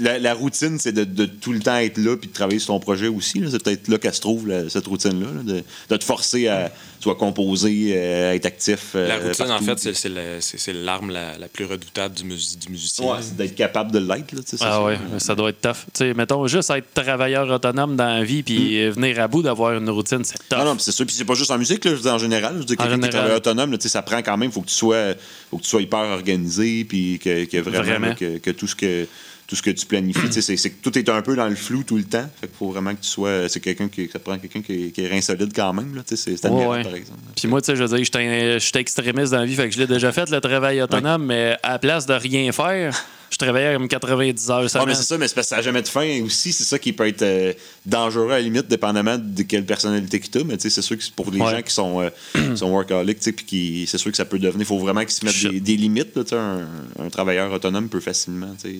[0.00, 2.74] La, la routine, c'est de, de tout le temps être là, puis de travailler sur
[2.74, 3.38] ton projet aussi.
[3.38, 3.48] là.
[3.48, 6.72] C'est peut-être là qu'elle se trouve, là, cette routine-là, là, de, de te forcer à
[6.98, 8.94] soit composer, euh, être actif.
[8.96, 12.12] euh, La routine, en fait, c'est- c'est le- c'est c'est l'arme la, la plus redoutable
[12.16, 13.04] du, mus- du musicien.
[13.06, 14.34] Ouais, c'est d'être capable de l'être.
[14.54, 14.82] Ah ça.
[14.84, 16.14] ouais, ça doit être tough.
[16.16, 19.88] Mettons, juste être travailleur autonome dans la vie puis euh, venir à bout d'avoir une
[19.90, 20.58] routine, c'est tough.
[20.58, 21.06] Non, non, c'est sûr.
[21.06, 22.54] Puis c'est pas juste en musique, là, je veux dire en général.
[22.54, 24.74] Je veux dire, quelqu'un qui travaille autonome, là, ça prend quand même, faut que tu
[24.74, 25.14] sois,
[25.50, 28.06] faut que tu sois hyper organisé, puis que, que vraiment, Vraiment.
[28.08, 29.06] là, que, que tout ce que
[29.46, 31.96] tout ce que tu planifies, c'est, que tout est un peu dans le flou tout
[31.96, 32.28] le temps.
[32.38, 34.90] Fait qu'il faut vraiment que tu sois, c'est quelqu'un qui, ça prend quelqu'un qui, est-
[34.90, 37.18] qui est rein solide quand même, c'est, admirable, Ouais, par exemple.
[37.34, 39.74] Puis moi, tu sais, je veux dire, un- j'étais extrémiste dans la vie, fait que
[39.74, 42.94] je l'ai déjà fait, le travail autonome, mais à la place de rien faire,
[43.30, 44.86] je travaillais comme 90 heures Ah, semaine.
[44.88, 46.52] mais c'est ça, mais c'est parce que ça n'a jamais de fin aussi.
[46.52, 47.52] C'est ça qui peut être euh,
[47.86, 50.44] dangereux à la limite, dépendamment de quelle personnalité que tu as.
[50.44, 51.50] Mais tu sais, c'est sûr que c'est pour les Ouais.
[51.50, 54.62] gens qui sont, euh, sont workaholics, tu puis c'est sûr que ça peut devenir.
[54.62, 56.16] Il faut vraiment qu'ils se mettent des, des limites.
[56.16, 56.66] là, tu un,
[56.98, 58.76] un travailleur autonome peut facilement tu sais,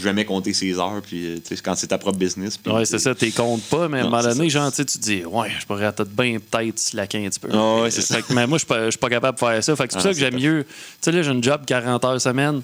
[0.00, 2.56] jamais compter ses heures, puis euh, tu quand c'est ta propre business.
[2.56, 4.60] puis- Ouais, c'est ça, t'es comptes pas, mais à un moment c'est donné, ça.
[4.60, 7.48] genre, tu tu te dis, ouais, je pourrais peut-être bien peut-être slacker un petit peu.
[7.52, 9.76] Ah ouais, c'est Fait que- mais moi, je suis pas- pas capable de faire ça.
[9.76, 10.64] Fait que c'est pour Ah, ça que c'est j'aime mieux.
[10.64, 12.62] Tu sais, là, j'ai une job 40 heures semaine.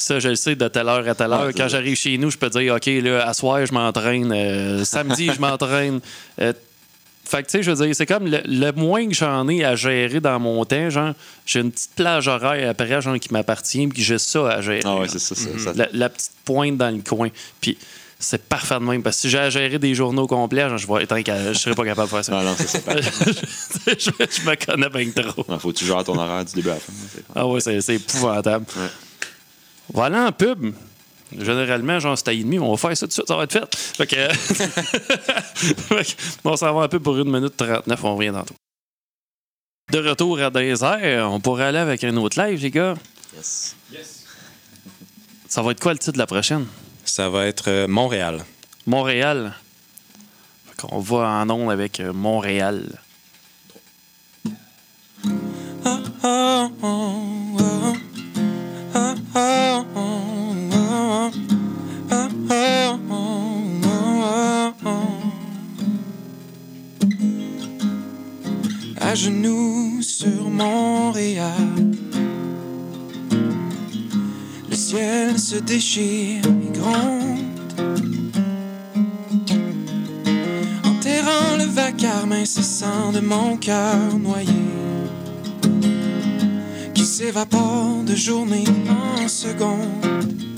[0.00, 1.40] Ça, je le sais de telle heure à telle heure.
[1.46, 4.32] Ouais, c'est Quand j'arrive chez nous, je peux dire, OK, là, à soir, je m'entraîne.
[4.32, 6.00] euh, samedi, je m'entraîne.
[6.40, 6.52] Euh,
[7.24, 9.64] fait que, tu sais, je veux dire, c'est comme le, le moins que j'en ai
[9.64, 10.90] à gérer dans mon temps.
[10.90, 11.12] Genre,
[11.46, 14.80] j'ai une petite plage horaire après, genre, qui m'appartient, puis j'ai ça à gérer.
[14.84, 15.34] Ah ouais, c'est ça.
[15.36, 17.28] ça, ça- la, la petite pointe dans le coin.
[17.60, 17.78] Puis
[18.18, 19.02] c'est parfait de même.
[19.02, 21.58] Parce que si j'ai à gérer des journaux complets, genre, je vois, tant qu'à- je
[21.58, 22.32] serais pas capable de faire ça.
[22.32, 22.80] Non, non, c'est ça.
[23.86, 25.44] je, je me connais bien trop.
[25.58, 26.92] Faut que tu gères ton horaire du début à la fin.
[27.36, 28.64] Ah ouais, c'est c'est épouvantable.
[28.76, 28.82] Ouais.
[29.92, 30.72] Voilà en pub.
[31.36, 33.44] Généralement, genre, c'est à et demi, on va faire ça tout de suite, ça va
[33.44, 33.76] être fait.
[33.76, 34.16] Fait que,
[36.44, 38.54] on s'en va un peu pour une minute 39, on revient tantôt.
[39.92, 42.94] De retour à désert, on pourrait aller avec un autre live, les gars.
[43.36, 43.76] Yes.
[45.48, 46.66] Ça va être quoi le titre de la prochaine?
[47.04, 48.44] Ça va être euh, Montréal.
[48.86, 49.54] Montréal.
[50.66, 53.00] Fait qu'on va en ondes avec euh, Montréal.
[69.10, 71.50] À genoux sur Montréal,
[74.70, 77.40] le ciel se déchire et gronde,
[80.84, 84.52] enterrant le vacarme incessant de mon cœur noyé,
[86.94, 90.49] qui s'évapore de journée en seconde.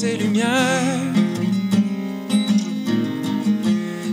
[0.00, 1.12] Ses lumières.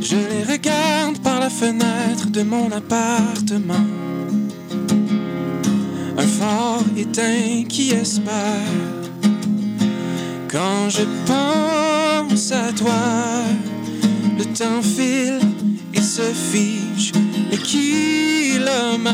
[0.02, 3.86] Je les regarde par la fenêtre de mon appartement.
[6.18, 8.72] Un phare éteint qui espère.
[10.52, 13.44] Quand je pense à toi,
[14.40, 15.40] le temps file
[15.94, 17.12] et se fiche,
[17.52, 19.10] les kilomètres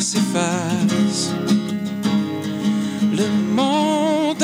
[0.00, 1.34] s'effacent.
[3.20, 4.42] Le monde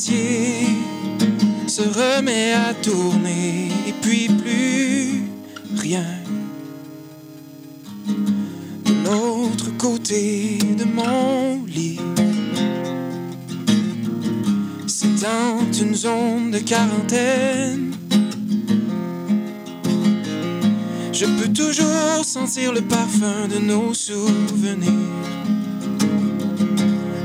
[0.00, 5.24] se remet à tourner et puis plus
[5.76, 6.06] rien.
[8.86, 12.00] De l'autre côté de mon lit,
[14.86, 17.92] s'étend une zone de quarantaine.
[21.12, 24.90] Je peux toujours sentir le parfum de nos souvenirs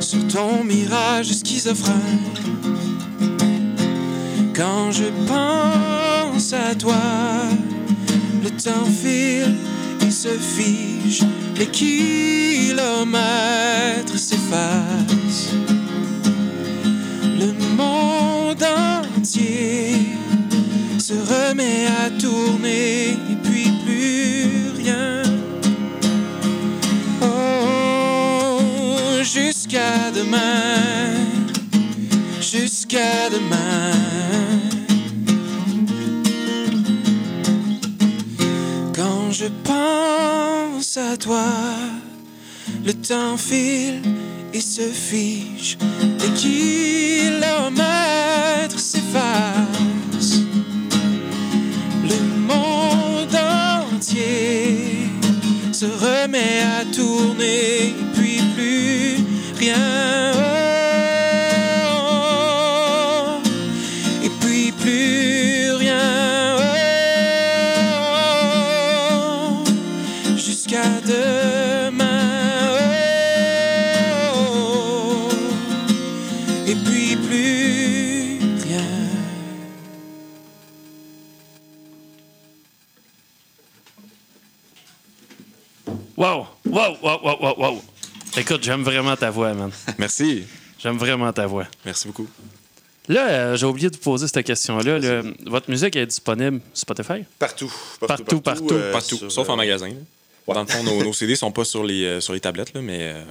[0.02, 2.35] sur ton mirage schizophrène.
[4.56, 6.96] Quand je pense à toi,
[8.42, 9.54] le temps file
[10.02, 11.24] et se fiche,
[11.58, 12.78] les kilomètres
[14.18, 15.56] s'effacent.
[17.38, 18.64] Le monde
[19.18, 20.16] entier
[21.00, 25.24] se remet à tourner et puis plus rien.
[27.22, 28.60] Oh,
[29.22, 31.35] jusqu'à demain,
[32.56, 33.92] jusqu'à demain.
[38.96, 41.52] Quand je pense à toi,
[42.86, 44.02] le temps file
[44.54, 45.78] et se fiche,
[46.22, 47.80] les kilomètres
[48.80, 50.42] s'effacent.
[52.12, 52.20] Le
[52.52, 53.36] monde
[53.94, 55.10] entier
[55.72, 59.18] se remet à tourner, puis plus
[59.60, 60.35] rien.
[88.48, 89.72] Écoute, j'aime vraiment ta voix, man.
[89.98, 90.44] Merci.
[90.78, 91.66] J'aime vraiment ta voix.
[91.84, 92.28] Merci beaucoup.
[93.08, 95.00] Là, euh, j'ai oublié de vous poser cette question-là.
[95.00, 95.22] là.
[95.48, 97.24] Votre musique est disponible sur Spotify?
[97.40, 97.74] Partout.
[98.08, 98.68] Partout, partout.
[98.72, 99.88] euh, Partout, sur, sauf euh, en magasin.
[99.90, 100.54] là.
[100.54, 102.82] Dans le fond, nos, nos CD sont pas sur les, euh, sur les tablettes, là,
[102.82, 103.24] mais euh,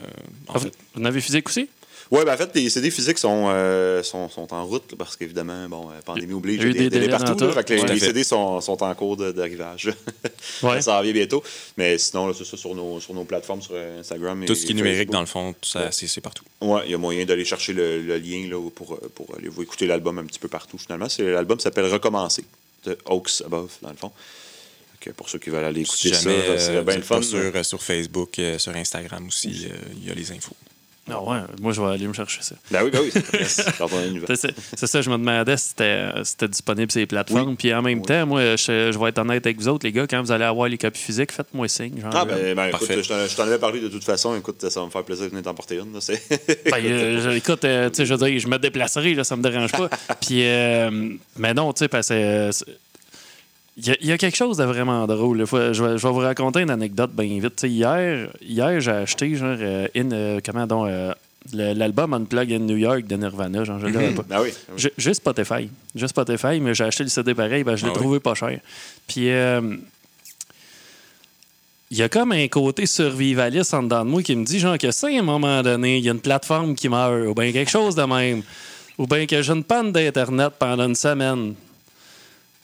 [0.48, 1.68] en Ah, fait, vous en avez physique aussi?
[2.10, 5.16] Oui, ben en fait, les CD physiques sont, euh, sont, sont en route là, parce
[5.16, 7.06] qu'évidemment, bon, euh, pandémie oblige, Il y a eu il y a des des délais
[7.06, 7.34] délais partout.
[7.34, 7.58] dans là, tout.
[7.58, 8.06] fait que les, fait.
[8.06, 9.90] CD sont, sont en cours d'arrivage.
[10.62, 10.80] Ouais.
[10.82, 11.42] ça revient bientôt.
[11.76, 14.42] Mais sinon, c'est ça sur nos, sur nos plateformes, sur euh, Instagram.
[14.42, 16.44] et- Tout ce qui est numérique, dans le fond, c'est c'est partout.
[16.60, 19.62] Ouais, il y a moyen d'aller chercher le, le lien là, pour, pour aller vous
[19.62, 20.78] écouter l'album un petit peu partout.
[20.78, 22.44] Finalement, c'est l'album s'appelle Recommencer
[22.84, 24.12] de Oaks Above, dans le fond.
[25.16, 27.20] Pour ceux qui veulent aller Si écouter jamais ça, ça serait euh, bien le fun.
[27.20, 30.56] sur, euh, sur Facebook, euh, sur Instagram aussi, euh, il y a les infos.
[31.10, 32.54] Ah ouais, moi, je vais aller me chercher ça.
[32.70, 33.22] Ben oui, ben oui, c'est.
[33.46, 37.56] C'est ça- c'est ça, je me demandais si c'était si c'était disponible sur les plateformes.
[37.56, 38.04] Puis en même Oui.
[38.06, 40.44] temps, moi, je, je vais être honnête avec vous autres, les gars, quand vous allez
[40.44, 42.00] avoir les copies physiques, faites-moi signe.
[42.00, 43.02] Genre, Ah, ben, ben écoute, Parfait.
[43.02, 44.34] je t'en- je t'en avais parlé de toute façon.
[44.36, 45.92] Écoute, ça va me faire plaisir de venir t'en porter une.
[45.92, 46.22] là, c'est-
[46.70, 49.36] Ben, euh, je- écoute, euh, tu sais, je veux dire, je me déplacerai, là, ça
[49.36, 49.90] me dérange pas.
[50.26, 52.50] Puis, euh, mais non, tu sais, parce que.
[53.76, 55.44] Il y, a- il y a quelque chose de vraiment drôle.
[55.46, 57.60] Faut- je, vais, je vais vous raconter une anecdote bien vite.
[57.64, 61.12] Hier, hier j'ai acheté genre euh, in, euh, comment donc, euh,
[61.52, 63.64] l'album Unplug in New York de Nirvana.
[63.64, 64.22] Genre, je l'avais pas.
[64.28, 64.50] Ben oui.
[64.68, 64.90] ben oui.
[64.96, 65.68] Juste Spotify.
[65.94, 68.00] Juste Spotify, mais j'ai acheté le CD pareil, ben, je l'ai Ah oui?
[68.00, 68.60] trouvé pas cher.
[69.08, 69.60] Puis, euh,
[71.90, 74.78] il y a comme un côté survivaliste en dedans de moi qui me dit, genre,
[74.78, 77.52] que si à un moment donné, il y a une plateforme qui meurt, ou bien
[77.52, 78.42] quelque chose de même,
[78.98, 81.54] ou bien que j'ai une panne d'Internet pendant une semaine,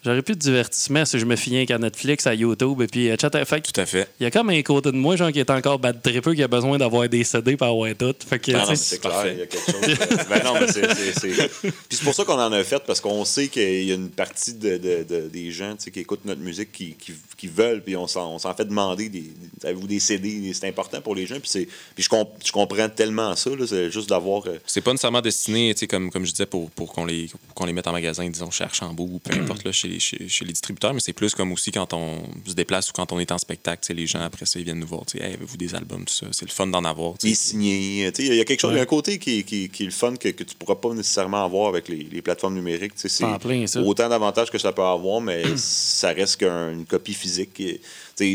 [0.05, 3.29] j'aurais plus de divertissement si je me fiais qu'à Netflix, à YouTube, et puis, etc.
[3.45, 4.09] Fait que Tout à fait.
[4.21, 6.43] il y a comme un côté de moi, genre, qui est encore bad trippeux, qui
[6.43, 8.15] a besoin d'avoir des CD pour avoir tout.
[8.29, 9.81] Fait que, Ah non, c'est clair, il y a quelque chose.
[9.81, 10.95] de- ben non, mais c'est.
[10.95, 13.93] c'est- c'est- Puis c'est pour ça qu'on en a fait, parce qu'on sait qu'il y
[13.93, 16.95] a une partie de, de- de- des gens tu sais, qui écoutent notre musique qui,
[16.95, 19.25] qui, qui veulent, puis on s'en on s'en fait demander des,
[19.65, 22.89] avez-vous des CD, c'est important pour les gens, puis, c'est- puis je, comp- je comprends
[22.89, 24.47] tellement ça, là, c'est juste d'avoir.
[24.47, 27.29] euh, C'est pas nécessairement destiné, tu sais, comme, comme je disais, pour, pour qu'on les,
[27.67, 30.53] les mette en magasin, disons, chez Archambault ou peu importe, là, chez, chez, chez les
[30.53, 33.39] distributeurs, mais c'est plus comme aussi quand on se déplace ou quand on est en
[33.39, 36.05] spectacle, les gens après ça, ils viennent nous voir, tu sais, Hey, avez-vous des albums,
[36.05, 37.15] tout ça, c'est le fun d'en avoir,
[38.15, 38.83] sais, Il y a quelque chose, il y a Ouais.
[38.83, 41.69] un côté qui, qui, qui est le fun que, que tu pourras pas nécessairement avoir
[41.69, 42.95] avec les, les plateformes numériques.
[42.95, 43.81] tu sais, C'est plein, ça.
[43.81, 47.53] autant d'avantages que ça peut avoir, mais ça reste qu'une copie physique.
[47.55, 47.81] qui-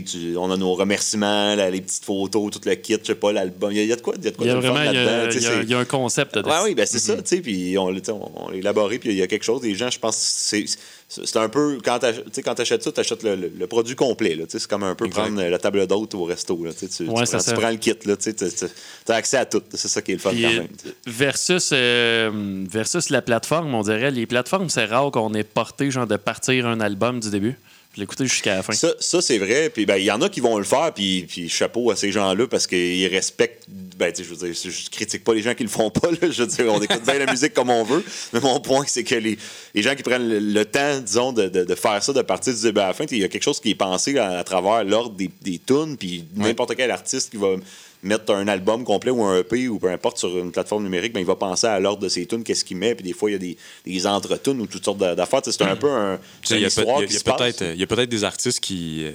[0.05, 3.31] tu on a nos remerciements, là, les petites photos, tout le kit, je sais pas,
[3.31, 3.71] l'album.
[3.71, 4.51] Il y, a- il y a de quoi, il y a de quoi il y
[4.51, 6.49] a vraiment il y a- y un concept dedans.
[6.49, 9.15] Ouais, oui, ben c'est ça, tu sais, puis on, on, on l'a élaboré, puis il
[9.17, 10.65] y a quelque chose, des gens, je pense, c'est
[11.07, 14.65] c'est un peu, quand tu achètes ça, tu achètes le, le- le produit complet, c'est
[14.67, 15.21] comme un peu Exact.
[15.21, 17.39] prendre la table d'hôte au resto, là, tu prends, ça.
[17.39, 20.31] tu prends le kit, tu as accès à tout, c'est ça qui est le fun
[20.31, 20.67] Puis, quand euh, même.
[21.05, 26.07] versus, euh, versus la plateforme, on dirait, les plateformes, c'est rare qu'on ait porté, genre,
[26.07, 27.55] de partir un album du début,
[27.95, 28.73] puis l'écouter jusqu'à la fin.
[28.73, 29.69] Ça, ça, c'est vrai.
[29.69, 32.11] Puis ben, il y en a qui vont le faire, puis, puis chapeau à ces
[32.11, 33.63] gens-là parce qu'ils respectent.
[33.69, 36.11] Ben, tu sais, je veux dire, je critique pas les gens qui le font pas.
[36.11, 38.03] Là, je veux dire, on écoute bien la musique comme on veut.
[38.33, 39.37] Mais mon point, c'est que les,
[39.73, 42.53] les gens qui prennent le, le temps, disons, de, de, de faire ça, de partir
[42.53, 44.43] du début à la fin, il y a quelque chose qui est pensé à, à
[44.43, 47.55] travers l'ordre des, des tunes, puis n'importe quel artiste qui va
[48.03, 51.21] mettre un album complet ou un EP ou peu importe sur une plateforme numérique, ben,
[51.21, 53.33] il va penser à l'ordre de ses tunes, qu'est-ce qu'il met, puis des fois, il
[53.33, 55.41] y a des, des entre-tunes ou toutes sortes d'a- d'affaires.
[55.41, 56.19] Tu sais, C'est un peu un, une
[56.51, 57.37] Il y a, peut- histoire qui il y a se passe.
[57.37, 59.11] peut-être il y a peut-être des artistes qui, euh,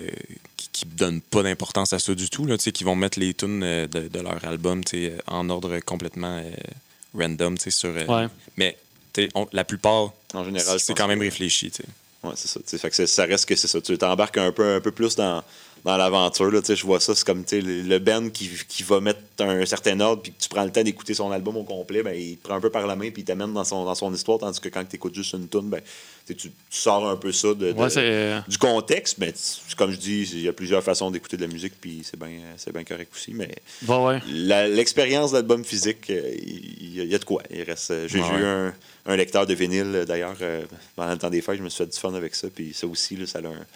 [0.56, 3.18] qui, qui donnent pas d'importance à ça du tout, là, tu sais, qui vont mettre
[3.18, 6.50] les tunes euh, de, de leur album tu sais, en ordre complètement euh,
[7.14, 7.90] random tu sais, sur.
[7.90, 8.28] euh, Ouais.
[8.56, 8.76] Mais
[9.12, 11.70] tu sais, on- la plupart, En général, c'est quand même que- réfléchi.
[11.70, 11.88] tu sais.
[12.22, 12.60] Ouais, c'est ça.
[12.60, 13.80] tu sais, Fait que ça reste que c'est ça.
[13.80, 15.42] Tu t'embarques un peu, un peu plus dans,
[15.84, 16.50] dans l'aventure.
[16.50, 19.64] là, tu sais, Je vois ça, c'est comme le band qui, qui va mettre un
[19.66, 22.36] certain ordre, puis que tu prends le temps d'écouter son album au complet, ben, il
[22.36, 24.38] te prend un peu par la main, puis il t'amène dans son, dans son histoire,
[24.38, 25.80] tandis que quand tu écoutes juste une tune, ben,
[26.26, 28.00] tu, sors un peu ça de, de- Ouais, c'est.
[28.04, 29.18] euh, du contexte.
[29.18, 32.02] Mais tu- comme je dis, il y a plusieurs façons d'écouter de la musique, puis
[32.04, 33.32] c'est bien correct aussi.
[33.34, 33.50] Mais
[33.88, 34.20] ouais.
[34.68, 37.42] l'expérience d'album physique, euh, il y, a- il y a de quoi.
[37.50, 38.74] Il reste, euh, j'ai Ouais, eu un,
[39.06, 40.36] un lecteur de vinyle, d'ailleurs,
[40.94, 42.48] pendant le temps des fêtes, je me suis fait du fun avec ça.
[42.54, 43.66] Puis ça aussi, là, ça a un.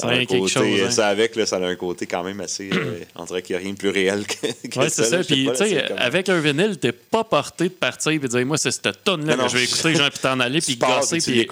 [0.00, 0.90] Ça a un quelque côté, chose, hein.
[0.92, 2.70] Ça avec, là, ça a un côté quand même assez.
[2.72, 5.18] euh, on dirait qu'il n'y a rien de plus réel que, que Ouais, c'est ça.
[5.18, 8.18] je sais Puis, tu sais, c'est avec un vinyle, t'es pas porté de partir et
[8.20, 10.66] de dire, moi, c'est cette tonne-là que je vais écouter, genre, puis t'en aller, Tu
[10.66, 11.46] puis pars, gosser, puis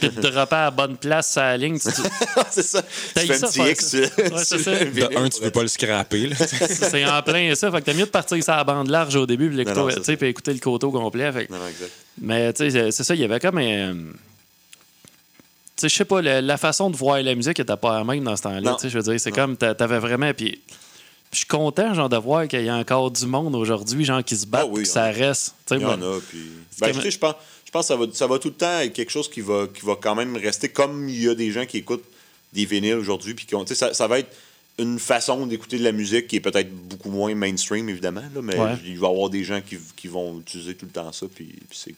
[0.00, 1.78] tu te dropper à la bonne place à la ligne.
[1.78, 2.02] Tu- tu-
[2.50, 2.82] c'est ça.
[2.82, 3.84] Tu fais ça, un petit X.
[3.86, 3.98] ça.
[3.98, 4.70] Ouais, c'est ça.
[4.72, 6.30] le De un, tu veux être- pas le scraper.
[6.68, 7.70] c'est en plein ça.
[7.70, 10.02] Fait que t'as mieux de partir sur la bande large au début, puis c'est tu
[10.18, 10.26] ça.
[10.26, 11.30] écouter le coteau complet.
[11.48, 11.92] Non, exact.
[12.20, 13.94] Mais tu sais, c'est- c'est ça, il y avait comme un.
[15.82, 18.36] Je sais pas, la, la façon de voir la musique était pas la même dans
[18.36, 18.76] ce temps-là.
[18.82, 20.32] Je veux dire, c'est comme, t'a- t'avais vraiment.
[20.32, 20.60] Puis,
[21.32, 24.36] je suis content, genre, de voir qu'il y a encore du monde aujourd'hui, genre, qui
[24.36, 25.54] se battent, Ah oui, puis que ça reste.
[25.72, 26.20] Il y en a.
[26.28, 26.38] Puis...
[26.80, 27.34] Ben, comme- je pense,
[27.66, 29.66] je pense que ça va, ça va tout le temps être quelque chose qui va,
[29.66, 32.04] qui va quand même rester comme il y a des gens qui écoutent
[32.52, 33.34] des vinyles aujourd'hui.
[33.34, 34.30] Puis qui ont- tu sais, ça, ça va être
[34.78, 38.22] une façon d'écouter de la musique qui est peut-être beaucoup moins mainstream, évidemment.
[38.32, 38.74] Là, mais Ouais.
[38.84, 41.26] il va y avoir des gens qui, qui vont utiliser tout le temps ça.
[41.34, 41.94] Puis, puis c'est,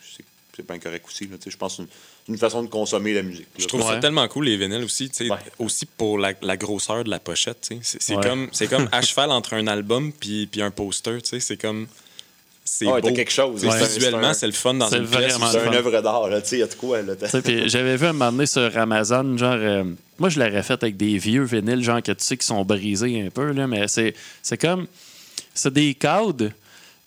[0.56, 1.24] c'est, bien correct aussi.
[1.26, 3.46] Là, tu sais, je pense que c'est une, façon de consommer la musique.
[3.56, 3.58] là.
[3.58, 3.94] Je trouve Ouais.
[3.94, 5.08] ça tellement cool, les vinyles aussi.
[5.10, 5.38] tu sais, Ouais.
[5.58, 7.60] Aussi pour la, la grosseur de la pochette.
[7.60, 7.80] tu sais.
[7.82, 8.22] C'est c'est Ouais.
[8.26, 11.20] comme, c'est comme à cheval entre un album puis, puis un poster.
[11.22, 11.86] tu sais, C'est comme.
[12.64, 13.08] c'est Ouais, beau.
[13.08, 13.62] t'as quelque chose.
[13.62, 15.34] Visuellement, c'est un- c'est le fun dans c'est une pièce.
[15.38, 15.72] C'est une fun.
[15.72, 16.40] œuvre d'art, là.
[16.42, 17.14] Tu sais, il y a de quoi, là.
[17.14, 19.84] Tu sais, puis j'avais vu un moment donné sur Amazon, genre, euh,
[20.18, 23.22] moi je l'aurais fait avec des vieux vinyles, genre que tu sais qui sont brisés
[23.24, 24.86] un peu, là, mais c'est, c'est comme,
[25.54, 26.50] c'est des cadres,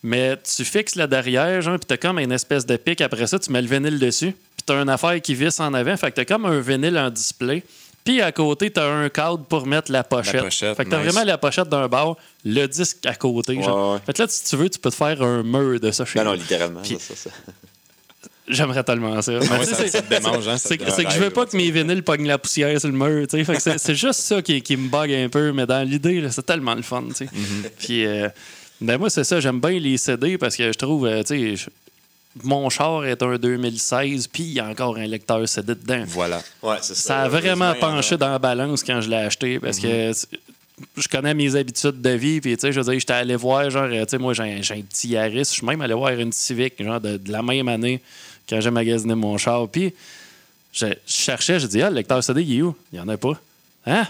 [0.02, 3.38] mais tu fixes là derrière, genre, puis t'as comme une espèce de pic, après ça,
[3.38, 6.16] tu mets le vinyle dessus, puis t'as une affaire qui visse en avant, fait que
[6.16, 7.62] t'as comme un vinyle en display.
[8.02, 10.42] Puis à côté, t'as un cadre pour mettre la pochette.
[10.42, 11.12] pochette, fait que t'as nice.
[11.12, 13.62] vraiment la pochette d'un bar, le disque à côté.
[13.62, 13.94] genre.
[13.94, 14.00] Ouais.
[14.06, 16.18] Fait que là, si tu veux, tu peux te faire un mur de ça chez
[16.18, 16.38] Non, non, vous.
[16.38, 16.82] littéralement.
[16.82, 17.30] Ça, ça.
[18.48, 19.32] J'aimerais tellement ça.
[19.34, 22.02] Ah ouais, ça, c'est- hein, ça c'est te que, je veux pas que mes vinyles
[22.02, 23.26] pognent la poussière sur le mur.
[23.30, 25.52] c'est, juste ça qui, qui me bug un peu.
[25.52, 27.02] Mais dans l'idée, c'est tellement le fun.
[27.02, 27.26] Mm-hmm.
[27.78, 28.28] Puis, euh,
[28.80, 29.40] ben moi, c'est ça.
[29.40, 31.70] J'aime bien les CD parce que je trouve, euh, tu sais,
[32.44, 36.04] mon char est un 2016, puis il y a encore un lecteur CD dedans.
[36.06, 36.42] Voilà.
[36.62, 37.02] Ouais, c'est ça.
[37.02, 40.26] Ça a vraiment penché dans la balance quand je l'ai acheté parce que c-
[40.96, 42.40] je connais mes habitudes de vie.
[42.40, 44.62] Puis, tu sais, je veux dire, j'étais allé voir, genre, tu sais, moi, j'ai un,
[44.62, 45.38] j'ai un petit Yaris.
[45.38, 48.00] Je suis même allé voir une Civic, genre, de, de la même année
[48.48, 49.68] quand j'ai magasiné mon char.
[49.68, 49.92] Puis,
[50.72, 52.74] je, je cherchais, je dis, ah, le lecteur CD, il est où?
[52.92, 53.38] Il n'y en a pas.
[53.86, 54.06] Hein?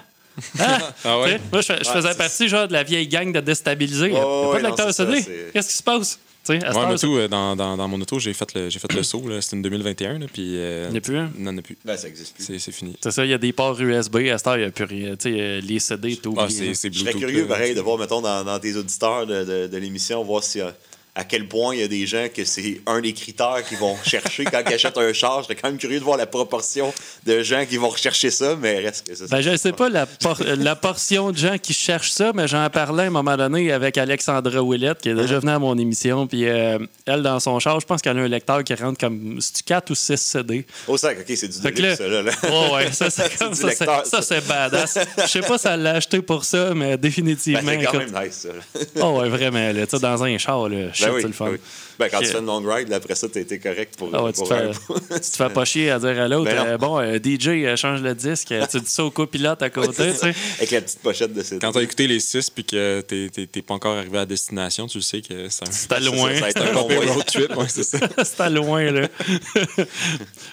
[0.58, 0.78] Hein?
[1.04, 1.24] Ah ouais?
[1.26, 3.40] Tu sais, Moi, je, fais- je Ouais, faisais partie, genre, de la vieille gang de
[3.40, 4.06] déstabilisés.
[4.06, 5.22] Il n'y a, Ouais, pas ouais, de lecteur c'est ça, CD.
[5.22, 6.18] c'est- Qu'est-ce qui se passe?
[6.48, 9.02] Ouais, heure, moto, euh, dans, dans, dans mon auto, j'ai fait le, j'ai fait le
[9.02, 9.22] saut.
[9.28, 9.40] là.
[9.42, 10.18] C'était une 2021.
[10.18, 11.22] Là, puis, euh, Il n'y en a plus un?
[11.24, 11.76] Non, il n'y en a plus.
[11.84, 12.44] Ben, ça existe plus.
[12.44, 12.96] C'est, c'est fini.
[13.00, 14.16] C'est ça, il y a des ports USB.
[14.32, 15.10] À cette heure, il n'y a plus rien.
[15.16, 17.46] Tu sais, euh, les CD, tout Ah, c'est, c'est Je serais curieux, là.
[17.54, 20.70] pareil, de voir, mettons, dans, dans tes auditeurs de, de, de l'émission, voir si, euh,
[21.14, 23.96] à quel point il y a des gens que c'est un des critères qu'ils vont
[24.04, 25.40] chercher quand ils achètent un char.
[25.40, 26.92] Je serais quand même curieux de voir la proportion
[27.26, 29.24] de gens qui vont rechercher ça, mais reste que ça.
[29.28, 32.46] Ben, je ne sais pas la, por- la portion de gens qui cherchent ça, mais
[32.48, 35.76] j'en parlais à un moment donné avec Alexandra Willett, qui est déjà venue à mon
[35.78, 36.26] émission.
[36.26, 39.40] Puis euh, elle, dans son char, je pense qu'elle a un lecteur qui rentre comme
[39.40, 40.66] c'est-tu 4 ou 6 CD.
[40.86, 42.22] Au sac, ok, c'est du là- ça, là.
[42.22, 42.32] là.
[42.52, 43.70] Oh, ouais, ça, c'est comme ça,
[44.04, 44.98] ça, c'est badass.
[45.22, 47.60] Je sais pas si elle l'a acheté pour ça, mais définitivement.
[47.64, 48.48] Ben, c'est quand écoute- même nice, ça.
[48.48, 49.04] là.
[49.06, 49.72] oh, ouais, vraiment.
[49.72, 51.44] Là, dans un char, là, shit, Ben oui, c'est le fun.
[51.46, 51.58] ben oui.
[51.98, 54.32] Ben, quand tu fais une long ride, après ça, t'es t'es correct pour, Ah ouais,
[54.32, 54.70] tu, pour te fais,
[55.20, 57.76] tu te fais pas chier à dire à l'autre, Ben euh, bon, euh, DJ, euh,
[57.76, 60.34] change le disque, tu dis ça au copilote à côté, tu sais.
[60.58, 61.58] Avec la petite pochette de CD.
[61.60, 64.86] Quand t'as écouté les 6 puis que t'es, t'es, t'es pas encore arrivé à destination,
[64.86, 66.34] tu le sais que c'est un, C'était C'est ça, loin.
[66.34, 67.56] Ça, va être un road trip.
[67.56, 67.98] Ouais, c'est ça.
[68.24, 69.08] C'était loin, là.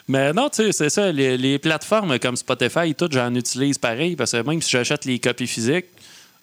[0.07, 1.11] Mais non, tu sais, c'est ça.
[1.11, 5.19] Les, les plateformes comme Spotify, tout, j'en utilise pareil parce que même si j'achète les
[5.19, 5.85] copies physiques,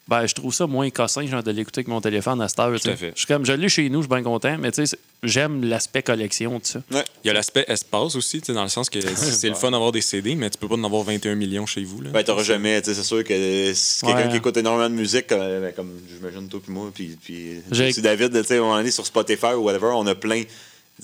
[0.07, 2.74] ben, je trouve ça moins cossin, genre, de l'écouter avec mon téléphone à cette heure.
[2.74, 3.12] à fait.
[3.14, 5.64] Je suis comme, je l'ai chez nous, je suis bien content, mais tu sais, j'aime
[5.64, 6.82] l'aspect collection de ça.
[6.90, 7.05] Ouais.
[7.24, 9.70] Il y a l'aspect espace aussi, tu sais, dans le sens que c'est le fun
[9.70, 12.02] d'avoir des CD, mais tu peux pas en avoir 21 millions chez vous.
[12.02, 12.11] Là.
[12.11, 14.28] Ben, t'auras jamais, tu sais, c'est sûr que si quelqu'un Ouais.
[14.30, 17.62] qui écoute énormément de musique, comme, ben, comme j'imagine toi puis moi, puis, puis
[18.02, 20.42] David, tu sais, moment donné, sur Spotify ou whatever, on a plein.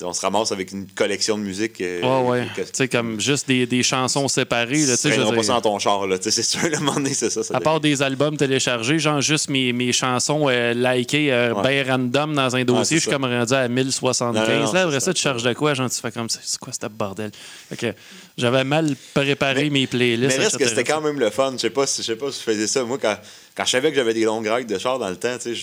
[0.03, 1.81] On se ramasse avec une collection de musique.
[1.81, 5.61] euh, Ouais, Tu sais, comme juste des, des chansons séparées, là, tu pas ça dans
[5.61, 6.17] ton char, là.
[6.17, 7.43] Tu sais, c'est sûr, le moment donné, c'est ça.
[7.43, 11.63] ça À part des albums téléchargés, genre juste mes, mes chansons euh, likées euh, Ouais.
[11.85, 13.17] ben random dans un dossier, je suis ça.
[13.17, 14.49] comme rendu à 1075.
[14.49, 15.15] Non, non, non, là, après ça, ça.
[15.15, 15.75] tu charges de quoi?
[15.75, 17.33] Genre, tu fais comme, c'est c'est quoi ce bordel?
[17.77, 17.93] Que
[18.39, 20.39] j'avais mal préparé mes playlists.
[20.39, 21.53] Mais reste que c'était quand même le fun.
[21.55, 22.85] Je sais pas si je sais pas si je faisais ça.
[22.85, 23.17] Moi, quand,
[23.57, 25.61] quand je savais que j'avais des longues rides de char dans le temps, tu sais,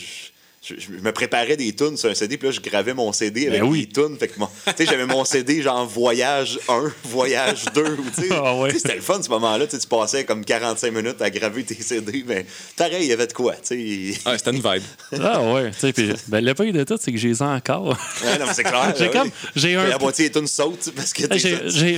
[0.64, 3.62] je, me préparais des tunes sur un CD, puis là, je gravais mon CD avec
[3.62, 3.86] Ben oui.
[3.88, 4.18] des tunes.
[4.20, 4.42] Fait que tu
[4.76, 7.82] sais, j'avais mon CD genre Voyage 1, Voyage 2.
[7.84, 8.30] ou tu sais.
[8.32, 8.74] Ah ouais.
[8.74, 9.66] C'était le fun, ce moment-là.
[9.68, 12.24] Tu sais, tu passais comme 45 minutes à graver tes CD.
[12.28, 12.46] Mais
[12.76, 13.54] pareil, il y avait de quoi.
[13.56, 14.20] tu sais.
[14.26, 14.84] Ah, c'était une vibe.
[15.22, 17.46] Ah ouais, tu sais, puis ben, le pire de tout, c'est que j'ai les ai
[17.46, 17.88] encore.
[18.24, 18.94] Ouais, non, mais c'est clair.
[18.98, 21.38] J'ai là, comme- j'ai un- La moitié des tunes sautent parce que t'es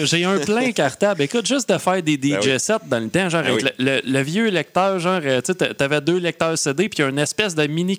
[0.05, 1.21] J'ai- un plein cartable.
[1.23, 2.59] Écoute, juste de faire des DJ Ben oui.
[2.59, 3.69] sets dans le temps, genre Ben avec oui.
[3.79, 7.19] le, le- le vieux lecteur, genre, euh, tu sais, t'avais deux lecteurs CD, puis une
[7.19, 7.97] espèce de mini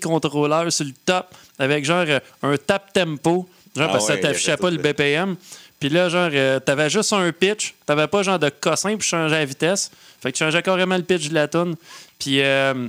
[0.70, 4.28] sur le top avec genre euh, un tap tempo, genre Ah parce que ouais, ça
[4.28, 5.36] t'affichait pas le BPM.
[5.78, 9.34] Puis là, genre, euh, t'avais juste un pitch, t'avais pas genre de cossin pour changer
[9.34, 9.90] la vitesse.
[10.20, 11.74] Fait que tu changeais carrément le pitch de la tune.
[12.18, 12.40] Puis.
[12.42, 12.88] euh,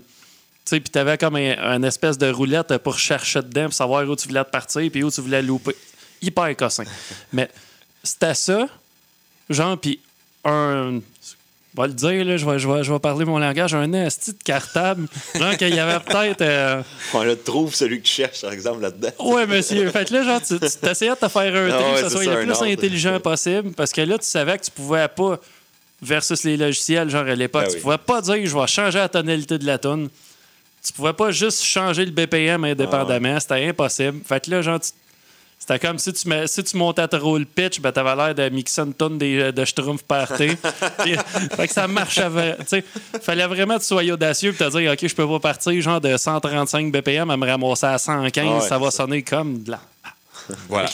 [0.64, 4.08] tu sais, puis t'avais comme un, un espèce de roulette pour chercher dedans, pour savoir
[4.08, 5.76] où tu voulais te partir, puis où tu voulais louper.
[6.22, 6.84] Hyper cossin.
[7.34, 7.50] Mais
[8.04, 8.68] c'était ça,
[9.50, 10.00] genre, puis
[10.46, 11.00] un.
[11.76, 13.94] Je vais le dire, là, je vais, je, vais, je vais parler mon langage, un
[13.94, 15.08] esti de cartable.
[15.36, 16.42] genre qu'il y avait peut-être.
[16.42, 16.82] euh,
[17.14, 19.12] On le trouve, celui que tu cherches, par exemple, là-dedans.
[19.20, 19.90] Ouais, monsieur.
[19.90, 22.10] Fait que là, genre, tu, tu t'essayais de te faire un Ah ouais, que ce
[22.10, 22.66] soit ça, le plus ordre.
[22.66, 25.40] intelligent possible, parce que là, tu savais que tu pouvais pas,
[26.02, 27.82] versus les logiciels, genre à l'époque, Ben tu oui.
[27.84, 30.10] pouvais pas dire je vais changer la tonalité de la tune.
[30.84, 34.20] Tu pouvais pas juste changer le BPM indépendamment, c'était impossible.
[34.28, 34.90] Fait que là, genre, tu-
[35.62, 38.50] c'était comme si tu, mets- si tu montais trop le pitch, ben t'avais l'air de
[38.50, 40.58] mixer une tonne de, de Schtroumpf party.
[41.56, 41.88] Fait que ça
[42.68, 42.84] sais,
[43.22, 46.02] fallait vraiment que tu sois audacieux et te dire, OK, je peux pas partir genre
[46.02, 49.72] de 135 BPM à me ramasser à 115, Ah ouais, ça va sonner comme de
[49.72, 49.80] la
[50.68, 50.90] Voilà.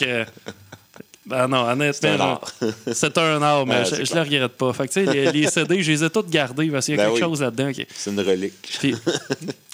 [1.28, 1.92] Ben non, honnêtement.
[1.92, 2.52] C'est un art.
[2.92, 4.72] C'est un art, mais Ouais, je, je le regrette pas.
[4.72, 6.98] Fait que, tu sais, les, les CD, je les ai tous gardés parce qu'il y
[6.98, 7.28] a Ben quelque oui.
[7.30, 7.70] chose là-dedans.
[7.94, 8.54] C'est une relique.
[8.80, 8.94] Puis,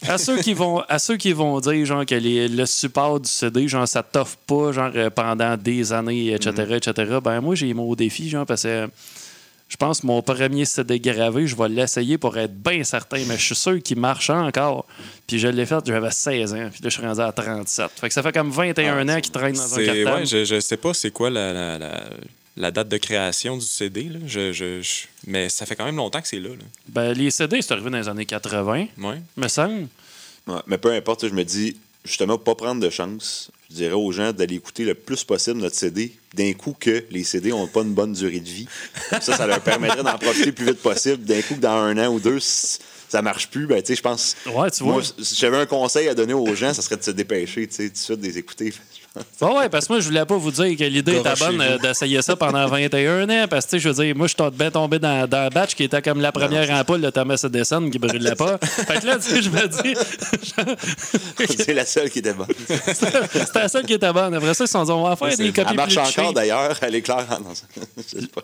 [0.08, 3.28] à ceux qui vont à ceux qui vont dire genre que les- le support du
[3.30, 7.72] CD genre ça t'offre pas genre euh, pendant des années etc etc ben moi j'ai
[7.72, 8.86] mon défi genre parce que
[9.74, 13.36] je pense que mon premier CD gravé je vais l'essayer pour être bien certain mais
[13.36, 14.86] je suis sûr qu'il marche encore
[15.26, 18.06] puis je l'ai fait j'avais 16 ans puis là je suis rendu à 37 fait
[18.08, 20.76] que ça fait comme 21 ans qu'il traîne dans un cartable ouais, je, je sais
[20.76, 22.04] pas c'est quoi la, la, la-
[22.56, 24.20] la date de création du CD, là.
[24.28, 26.50] Je, je- je- mais ça fait quand même longtemps que c'est là.
[26.50, 26.64] là.
[26.88, 29.20] ben les CD c'est arrivé dans les années 80 Ouais.
[29.36, 29.88] me semble
[30.46, 33.50] Ouais, mais peu importe, je me dis, justement, pas prendre de chance.
[33.74, 37.24] Je dirais aux gens d'aller écouter le plus possible notre CD, d'un coup que les
[37.24, 38.68] CD n'ont pas une bonne durée de vie.
[39.10, 41.24] Comme ça, ça leur permettrait d'en profiter le plus vite possible.
[41.24, 44.36] D'un coup que dans un an ou deux, ça marche plus, ben, je pense.
[44.46, 44.92] Ouais, tu vois.
[44.92, 47.74] Moi, si j'avais un conseil à donner aux gens, ça serait de se dépêcher, tu
[47.74, 48.72] sais, tout de suite, de les écouter.
[49.40, 51.78] Ouais, ouais, parce que moi, je voulais pas vous dire que l'idée était bonne euh,
[51.78, 53.46] d'essayer ça pendant 21 ans.
[53.48, 55.74] Parce que, tu sais, je veux dire, moi, je suis bien tombé dans, dans batch
[55.76, 58.58] qui était comme la première ampoule de Thomas Edison qui brûlait pas.
[58.58, 59.94] fait que là, tu sais, je me dis,
[61.58, 62.46] C'est la seule qui était bonne.
[62.68, 64.34] c'était la seule qui était bonne.
[64.34, 66.32] Après ça, ils se sont dit, on va faire des copies Elle marche plus encore
[66.32, 67.26] d'ailleurs, elle est claire.
[67.30, 67.50] Ah, non,
[67.96, 68.42] je sais pas.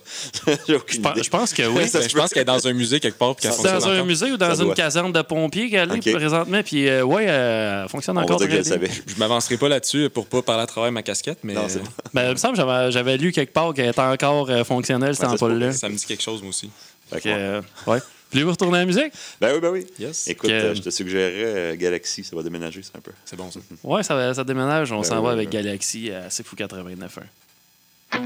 [0.69, 1.23] J'ai aucune Je pense- idée.
[1.25, 1.89] Je pense que oui.
[1.89, 3.35] Ça je pense qu'elle est dans un musée quelque part.
[3.35, 4.07] puis qu'elle C'est fonctionne dans un encore.
[4.07, 4.75] musée ou dans Ça une doit.
[4.75, 6.13] caserne de pompiers qu'elle est Ok.
[6.15, 6.61] présentement.
[6.65, 8.47] Puis, euh, ouais, elle fonctionne On encore je.
[8.47, 11.83] Je m'avancerai pas là-dessus pour pas parler à travers ma casquette, mais Non, c'est euh,
[11.83, 11.91] bon.
[12.15, 15.15] Ben, il me semble que j'avais- j'avais lu quelque part qu'elle était encore euh, fonctionnelle,
[15.15, 15.73] cette Ouais, ampoule-là.
[15.73, 16.71] ça me dit quelque chose, moi aussi.
[17.13, 17.99] Fait que, euh, ouais.
[18.33, 19.13] Voulez-vous retourner à la musique?
[19.41, 19.87] Ben oui, ben oui.
[19.99, 20.29] Yes.
[20.29, 23.11] Écoute, euh, je te suggérerais euh, Galaxy, ça va déménager, c'est un peu.
[23.25, 23.59] C'est bon, ça.
[23.83, 24.93] Ouais, ça, ça déménage.
[24.93, 25.55] On Ben s'en oui, va ben avec oui.
[25.55, 28.21] Galaxy à C'est Fou 89.1.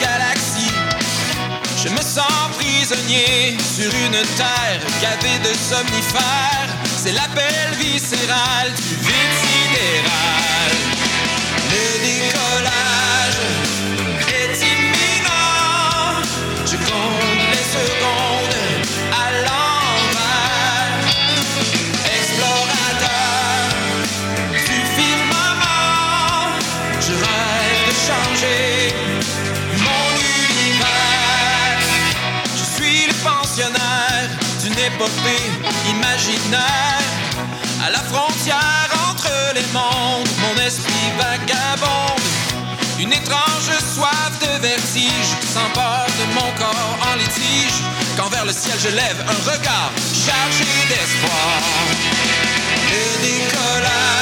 [0.00, 0.72] galaxie.
[1.82, 6.68] Je me sens prisonnier sur une terre gavée de somnifères.
[6.96, 10.57] C'est l'appel viscéral du vide sidéral.
[35.88, 37.02] Imaginaire.
[37.84, 42.20] À la frontière entre les mondes, mon esprit vagabonde.
[42.98, 47.80] Une étrange soif de vertige s'empare de mon corps en litige.
[48.16, 51.62] Quand vers le ciel je lève un regard chargé d'espoir.
[52.90, 54.17] Le décollage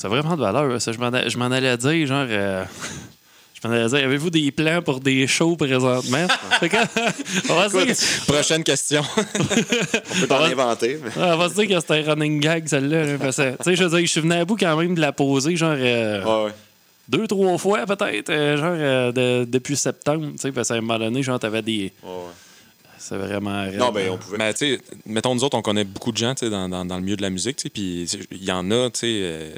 [0.00, 0.92] c'est vraiment de valeur, ça.
[0.92, 0.98] Je
[1.38, 2.26] m'en, allais dire, genre.
[2.28, 2.64] euh,
[3.60, 6.26] je m'en allais dire, avez-vous des plans pour des shows présentement?
[6.60, 6.76] Fait que,
[7.50, 7.96] on va se dire,
[8.26, 9.02] Prochaine question.
[9.16, 11.00] On peut t'en inventer.
[11.02, 13.18] mais- on va se dire que c'était un running gag, celle-là.
[13.18, 15.12] que, tu sais, je veux dire, je suis venu à bout quand même de la
[15.12, 15.74] poser, genre.
[15.76, 16.52] euh, Ouais, ouais.
[17.08, 20.80] deux, trois fois peut-être, euh, genre euh, de- depuis septembre, tu sais, parce qu'à un
[20.80, 21.92] moment donné, genre, t'avais des.
[22.04, 22.10] Ouais.
[22.98, 23.66] C'est vraiment.
[23.66, 24.38] Non, ben, on pouvait.
[24.38, 26.84] Mais tu sais, mettons, nous autres, on connaît beaucoup de gens tu sais, dans, dans,
[26.84, 28.90] dans le milieu de la musique, tu sais, puis tu sais, il y en a,
[28.90, 29.54] tu sais, euh,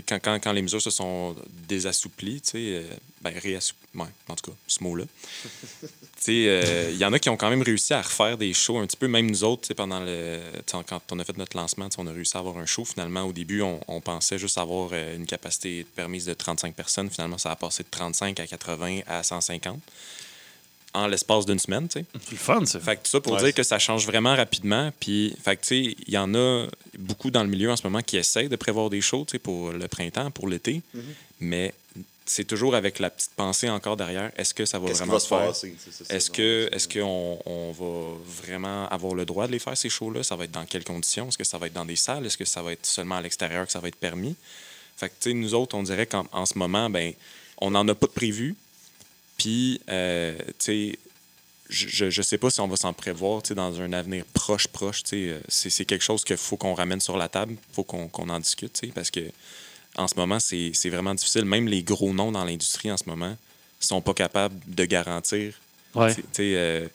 [0.00, 1.36] quand, quand, quand les mesures se sont
[1.68, 2.82] désassouplies, tu sais, euh,
[3.20, 5.04] ben, réassouplies, ouais, en tout cas, ce mot-là.
[5.82, 8.54] tu sais, euh, il y en a qui ont quand même réussi à refaire des
[8.54, 10.40] shows un petit peu, même nous autres, tu sais, pendant le.
[10.70, 12.84] Quand on a fait notre lancement, tu sais, on a réussi à avoir un show.
[12.84, 17.10] Finalement, au début, on, on pensait juste avoir euh, une capacité permise de 35 personnes.
[17.10, 19.78] Finalement, ça a passé de 35 à 80 à 150
[20.94, 22.04] en l'espace d'une semaine, tu sais.
[22.20, 22.78] C'est le fun, ça.
[22.78, 24.92] Fait que tout ça pour Ouais, dire que ça change vraiment rapidement.
[25.00, 26.66] Puis, fait que, tu sais, il y en a
[26.98, 29.38] beaucoup dans le milieu en ce moment qui essayent de prévoir des shows, tu sais,
[29.38, 30.82] pour le printemps, pour l'été.
[30.94, 31.00] Mm-hmm.
[31.40, 31.74] Mais
[32.24, 34.30] c'est toujours avec la petite pensée encore derrière.
[34.36, 35.52] Est-ce que ça va vraiment va se faire?
[36.10, 40.22] Est-ce que est-ce qu'on on va vraiment avoir le droit de les faire, ces shows-là?
[40.22, 41.28] Ça va être dans quelles conditions?
[41.28, 42.26] Est-ce que ça va être dans des salles?
[42.26, 44.36] Est-ce que ça va être seulement à l'extérieur que ça va être permis?
[44.96, 47.12] Fait que, tu sais, nous autres, on dirait qu'en en ce moment, ben,
[47.58, 48.54] on n'en a pas de prévu.
[49.38, 50.98] Puis, euh, tu sais,
[51.68, 55.02] je, je sais pas si on va s'en prévoir dans un avenir proche, proche.
[55.14, 58.08] euh, C'est c'est quelque chose qu'il faut qu'on ramène sur la table, il faut qu'on
[58.08, 59.20] qu'on en discute, parce que
[59.96, 61.44] en ce moment, c'est c'est vraiment difficile.
[61.44, 63.36] Même les gros noms dans l'industrie en ce moment
[63.80, 65.54] sont pas capables de garantir
[65.94, 66.14] Ouais.
[66.40, 66.88] euh,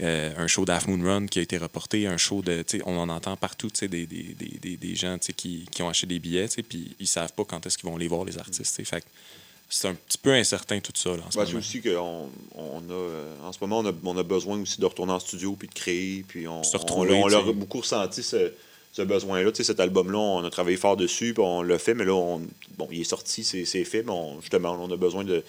[0.00, 2.64] euh, un show d'Half Moon Run qui a été reporté, un show de.
[2.86, 6.18] On en entend partout des, des, des, des, des gens qui, qui ont acheté des
[6.18, 8.84] billets, puis ils savent pas quand est-ce qu'ils vont les voir, les artistes.
[8.84, 9.04] Fait
[9.74, 11.10] c'est un petit peu incertain tout ça.
[11.10, 11.58] Là, en ce Ben, c'est moment.
[11.60, 14.84] aussi qu'on on a, euh, en ce moment, on a, on a besoin aussi de
[14.86, 16.24] retourner en studio puis de créer.
[16.28, 17.52] Puis on, Se on, retrouver, on l'a tu sais.
[17.54, 18.52] beaucoup ressenti, ce,
[18.92, 19.50] ce besoin-là.
[19.54, 22.42] Cet album-là, on a travaillé fort dessus, puis on l'a fait, mais là, on,
[22.76, 25.42] bon, il est sorti, c'est c'est fait, mais on- justement, on a besoin de,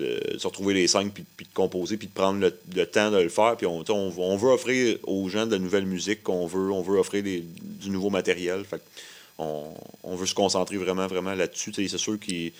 [0.00, 3.10] de se retrouver les cinq, puis, puis de composer, puis de prendre le, le temps
[3.12, 3.56] de le faire.
[3.56, 6.82] Puis on, on, on veut offrir aux gens de la nouvelle musique, qu'on veut, on
[6.82, 8.64] veut offrir des- du nouveau matériel.
[8.64, 8.80] Fait
[9.38, 9.72] on,
[10.02, 11.70] on veut se concentrer vraiment, vraiment là-dessus.
[11.70, 12.52] Tu sais, C'est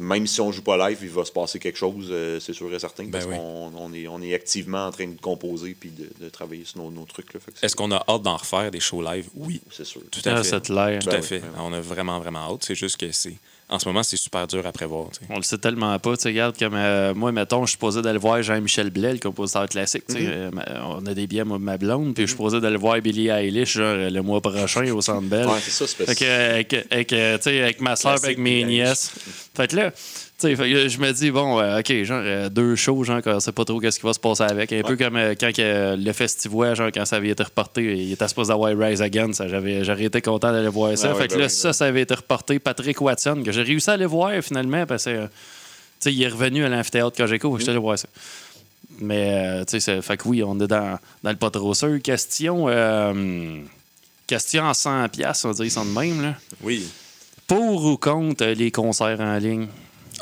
[0.00, 2.72] même si on joue pas live, il va se passer quelque chose, euh, c'est sûr
[2.74, 3.36] et certain, parce Ben oui.
[3.38, 6.78] qu'on on est, on est activement en train de composer puis de, de travailler sur
[6.80, 7.28] nos, nos trucs.
[7.62, 9.28] Est-ce qu'on a hâte d'en refaire des shows live?
[9.34, 10.00] Oui, C'est sûr.
[10.10, 10.60] tout à Ah, fait.
[10.62, 10.98] clair.
[11.00, 11.38] Tout Ben à oui, fait.
[11.38, 11.60] ben oui.
[11.60, 12.64] On a vraiment, vraiment hâte.
[12.64, 13.36] C'est juste que c'est.
[13.70, 15.08] En ce moment, c'est super dur à prévoir.
[15.10, 15.26] tu sais.
[15.30, 16.10] On le sait tellement pas.
[16.10, 20.04] Regarde, comme euh, moi, mettons, je suis posé d'aller voir Jean-Michel Blais, le compositeur classique.
[20.10, 20.18] Mm-hmm.
[20.20, 20.50] euh,
[20.84, 23.72] on a des billets, moi, ma blonde, puis je suis posé d'aller voir Billie Eilish,
[23.72, 25.46] genre, euh, le mois prochain au Centre Bell.
[25.46, 28.36] Ouais, c'est ça, c'est Fait que, avec, avec, euh, tu sais, avec ma soeur avec
[28.36, 29.12] mes nièces.
[29.56, 29.92] Fait que là,
[30.38, 33.64] fait je me dis, bon, euh, OK, genre, euh, deux shows, genre, qu'on sait pas
[33.64, 34.72] trop qu'est-ce qui va se passer avec.
[34.72, 38.28] Un peu comme euh, quand le festival, genre, quand ça avait été reporté, il était
[38.28, 39.30] supposé avoir Rise Again.
[39.32, 41.12] J'aurais été content d'aller voir ça.
[41.12, 42.58] Ouais, fait que ben là, oui, ça, ben ça avait été reporté.
[42.58, 45.30] Patrick Watson, que j'ai réussi à aller voir finalement, parce que, tu
[46.00, 47.56] sais, il est revenu à l'amphithéâtre Cogeco.
[47.56, 48.08] Je suis allé voir ça.
[49.00, 52.00] Mais, tu sais, fait que oui, on est dans, dans le pas trop sûr.
[52.02, 52.66] Question,
[54.26, 56.34] question en 100 pièces, on dirait ça de même, là.
[56.62, 56.86] Oui.
[57.46, 59.66] Pour ou contre les concerts en ligne?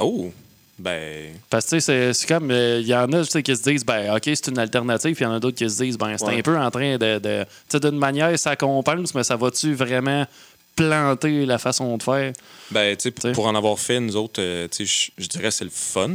[0.00, 0.32] Oh!
[0.78, 1.34] Ben.
[1.50, 2.50] Parce que tu sais, c'est- comme.
[2.50, 5.30] Il y en a qui se disent, ben, OK, c'est une alternative, puis il y
[5.30, 6.38] en a d'autres qui se disent, ben, c'est Ouais.
[6.38, 7.18] un peu en train de.
[7.18, 10.26] de tu sais, d'une manière, ça compense, mais ça va-tu vraiment
[10.74, 12.32] planter la façon de faire?
[12.70, 15.50] Ben, tu sais, pour en avoir fait, nous autres, euh, tu sais, je je dirais
[15.50, 16.10] c'est le fun.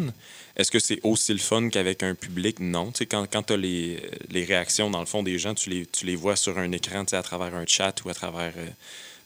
[0.56, 2.60] Est-ce que c'est aussi le fun qu'avec un public?
[2.60, 2.88] Non.
[2.92, 4.02] Tu sais, quand, quand tu as les,
[4.32, 7.06] les réactions, dans le fond, des gens, tu les, tu les vois sur un écran,
[7.06, 8.66] tu sais, à travers un chat ou à travers, euh,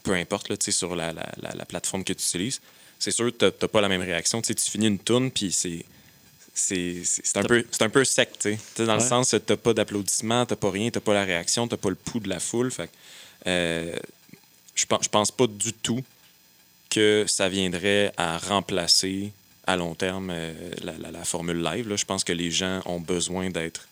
[0.02, 2.60] peu importe, là, tu sais, sur la, la, la, la plateforme que tu utilises.
[3.02, 4.40] C'est sûr que tu n'as pas la même réaction.
[4.40, 5.84] Tu sais, tu finis une tourne, puis c'est...
[6.54, 7.02] C'est
[7.36, 8.84] un, peu- un peu sec, tu sais.
[8.84, 11.76] Dans le sens, tu n'as pas d'applaudissements, tu pas rien, tu pas la réaction, tu
[11.78, 12.70] pas le pouls de la foule.
[12.70, 12.92] Fait que,
[13.46, 13.96] euh,
[14.74, 16.04] je pense, je pense pas du tout
[16.90, 19.32] que ça viendrait à remplacer
[19.66, 20.52] à long terme euh,
[20.84, 21.88] la, la- la formule live.
[21.88, 21.96] là.
[21.96, 23.88] Je pense que les gens ont besoin d'être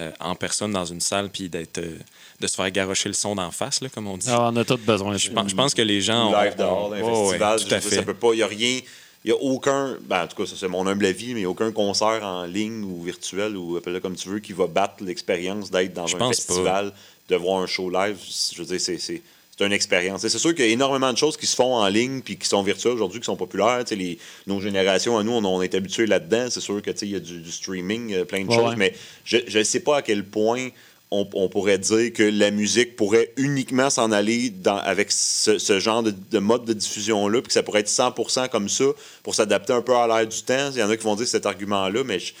[0.00, 1.98] euh, en personne dans une salle puis d'être euh,
[2.40, 4.26] de se faire garrocher le son d'en face, là, comme on dit.
[4.30, 6.92] Ah, on a tous besoin de je, pense, je pense que les gens live dehors,
[6.94, 7.96] un Ouais, ouais, festival, tout je à veux dire, fait.
[7.96, 8.80] ça peut pas, il n'y a rien,
[9.24, 11.42] il n'y a aucun, ben, en tout cas, ça c'est mon humble avis, mais il
[11.42, 14.66] n'y a aucun concert en ligne ou virtuel ou appelle-le comme tu veux qui va
[14.68, 16.92] battre l'expérience d'être dans Je un pense festival,
[17.28, 18.16] de voir un show live.
[18.54, 19.22] Je veux dire, c'est.
[19.58, 20.20] C'est une expérience.
[20.26, 22.46] C'est sûr qu'il y a énormément de choses qui se font en ligne puis qui
[22.46, 23.82] sont virtuelles aujourd'hui, qui sont populaires.
[23.90, 26.46] Les, nos générations, à nous, on, on est habitués là-dedans.
[26.50, 28.54] C'est sûr que tu sais, il y a du, du streaming, euh, plein de Ouais,
[28.56, 28.76] choses, ouais.
[28.76, 28.94] mais
[29.24, 30.68] je ne sais pas à quel point
[31.10, 35.80] on, on pourrait dire que la musique pourrait uniquement s'en aller dans, avec ce, ce
[35.80, 38.84] genre de, de mode de diffusion-là, puis que ça pourrait être 100% comme ça
[39.22, 40.70] pour s'adapter un peu à l'air du temps.
[40.72, 42.32] Il y en a qui vont dire cet argument-là, mais je-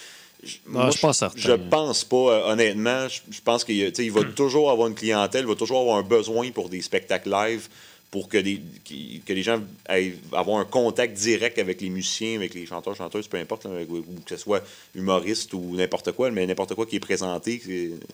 [0.68, 1.38] Non, je certain.
[1.70, 3.08] Pense pas, euh, honnêtement.
[3.08, 6.02] Je, je pense qu'il il va toujours avoir une clientèle, il va toujours avoir un
[6.02, 7.68] besoin pour des spectacles live,
[8.10, 12.36] pour que, des, qui- que les gens aient avoir un contact direct avec les musiciens,
[12.36, 14.62] avec les chanteurs, chanteuses, peu importe, là, ou, ou que ce soit
[14.94, 17.60] humoriste ou n'importe quoi, mais n'importe quoi qui est présenté,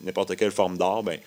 [0.03, 1.19] n'importe quelle forme d'art, ben,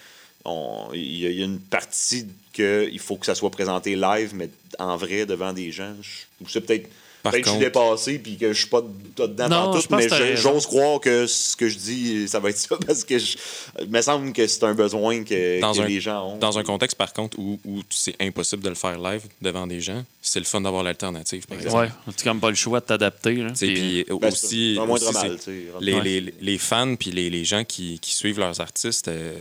[0.93, 4.49] il y, y a une partie que il faut que ça soit présenté live, mais
[4.79, 5.93] en vrai devant des gens.
[6.41, 6.89] Ou c'est peut-être.
[7.23, 9.71] Par Peut-être que je suis contre- dépassé puis que je suis pas de- dedans Non,
[9.73, 13.03] dans tout, mais j'ose croire que ce que je dis, ça va être ça parce
[13.03, 13.35] que je,
[13.81, 16.37] il me semble que c'est un besoin que, Dans que un- les gens ont.
[16.37, 19.81] Dans un contexte, par contre, où, où c'est impossible de le faire live devant des
[19.81, 21.75] gens, c'est le fun d'avoir l'alternative, par exemple.
[22.07, 23.43] Ouais, tu comme pas le choix de t'adapter.
[23.57, 24.77] Puis- Ben, aussi,
[25.13, 25.37] mal,
[25.81, 26.01] les, Ouais.
[26.03, 29.33] les, les fans puis les, les gens qui, qui suivent leurs artistes, euh,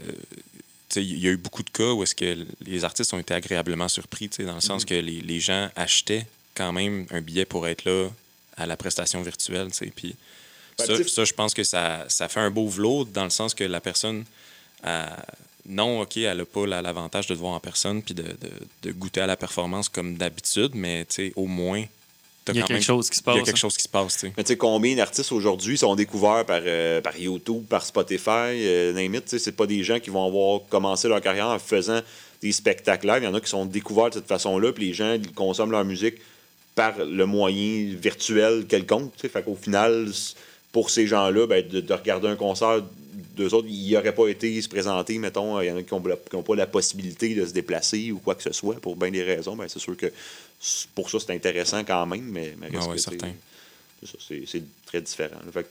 [0.89, 3.19] tu sais, il y a eu beaucoup de cas où est-ce que les artistes ont
[3.19, 7.07] été agréablement surpris, tu sais, dans le sens que les, les gens achetaient quand même
[7.11, 8.09] un billet pour être là
[8.57, 9.69] à la prestation virtuelle.
[9.71, 10.15] tu sais, Puis
[10.79, 13.65] Ben, ça, je pense que ça, ça fait un beau vlot dans le sens que
[13.65, 14.25] la personne,
[14.87, 15.07] euh,
[15.69, 18.37] non, OK, elle n'a pas la- l'avantage de te voir en personne puis de, de-
[18.83, 21.83] de goûter à la performance comme d'habitude, mais tu sais, au moins,
[22.45, 23.61] t'as Il y a quelque même- chose qui se Il y a passe, quelque hein.
[23.61, 24.33] chose qui se passe, tu sais.
[24.37, 28.93] Mais tu sais, combien d'artistes aujourd'hui sont découverts par, euh, par YouTube, par Spotify, euh,
[28.95, 32.01] tu sais, c'est pas des gens qui vont avoir commencé leur carrière en faisant
[32.43, 33.23] des spectacles live.
[33.23, 35.73] Il y en a qui sont découverts de cette façon-là, puis les gens ils consomment
[35.73, 36.17] leur musique
[36.77, 39.13] par le moyen virtuel quelconque.
[39.17, 40.09] Fait qu'au final,
[40.71, 42.83] pour ces gens-là, ben, de, de regarder un concert
[43.35, 46.43] d'eux autres, ils n'auraient pas été se présenter, mettons, il y en a qui n'ont
[46.43, 49.57] pas la possibilité de se déplacer ou quoi que ce soit, pour bien des raisons.
[49.57, 50.13] Ben, c'est sûr que
[50.95, 53.33] pour ça, c'est intéressant quand même, mais, mais Ah ouais, certain.
[54.05, 55.41] c'est très différent.
[55.53, 55.69] Fait que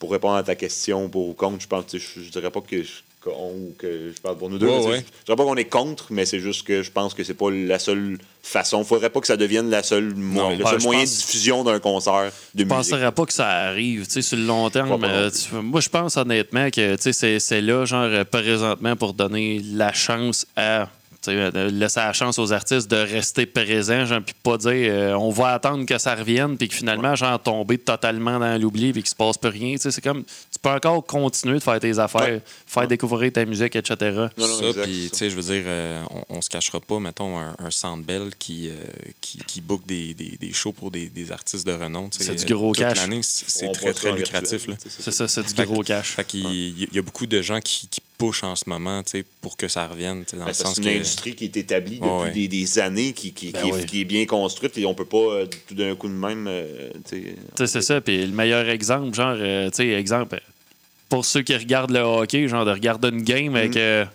[0.00, 2.82] pour répondre à ta question pour ou contre, je pense je, je dirais pas que
[2.82, 2.94] je,
[3.26, 4.66] ou que je parle pour nous deux.
[4.66, 4.96] Ouais, ouais.
[4.98, 7.34] Je, je dirais pas qu'on est contre, mais c'est juste que je pense que c'est
[7.34, 8.84] pas la seule façon.
[8.84, 11.16] Faudrait pas que ça devienne la seule Non, le ben, seul je moyen pense- de
[11.18, 12.68] diffusion d'un concert de Je musique.
[12.68, 15.02] penserais pas que ça arrive, tu sais, sur le long terme.
[15.04, 19.92] Euh, tu- moi, je pense honnêtement que, c'est là, genre, euh, présentement, pour donner la
[19.92, 20.88] chance à,
[21.32, 25.30] euh, laisser la chance aux artistes de rester présents, genre, puis pas dire, euh, on
[25.30, 29.10] va attendre que ça revienne, puis que finalement, genre, tomber totalement dans l'oubli, puis qu'il
[29.10, 31.98] se passe plus rien, tu sais, c'est comme, tu peux encore continuer de faire tes
[31.98, 32.42] affaires, Ouais.
[32.66, 33.96] faire découvrir ta musique, etc.
[34.36, 36.98] Non, non, ça, puis tu sais, je veux dire, euh, on, on se cachera pas,
[37.00, 38.72] mettons, un, un Sandbell qui, euh,
[39.20, 42.08] qui, qui book des, des, des shows pour des, des artistes de renom.
[42.12, 42.98] C'est du gros toute cash.
[43.22, 44.66] c'est très, très lucratif.
[44.88, 46.10] C'est ça, c'est du gros cash.
[46.12, 49.10] Fait qu'il il y a beaucoup de gens qui, qui pushent en ce moment, tu
[49.12, 50.88] sais, pour que ça revienne, dans Ben, le c'est sens une que...
[50.90, 52.30] industrie qui est établie depuis ouais.
[52.32, 53.86] Des, des années, qui, qui, Ben qui est, oui.
[53.86, 56.46] qui est bien construite, et on peut pas euh, tout d'un coup de même.
[56.48, 58.00] euh, tu sais, Tu sais, c'est ça.
[58.00, 60.38] Puis le meilleur exemple, genre, euh, tu sais, exemple, euh,
[61.08, 64.08] pour ceux qui regardent le hockey, genre de regarder une game avec Mm.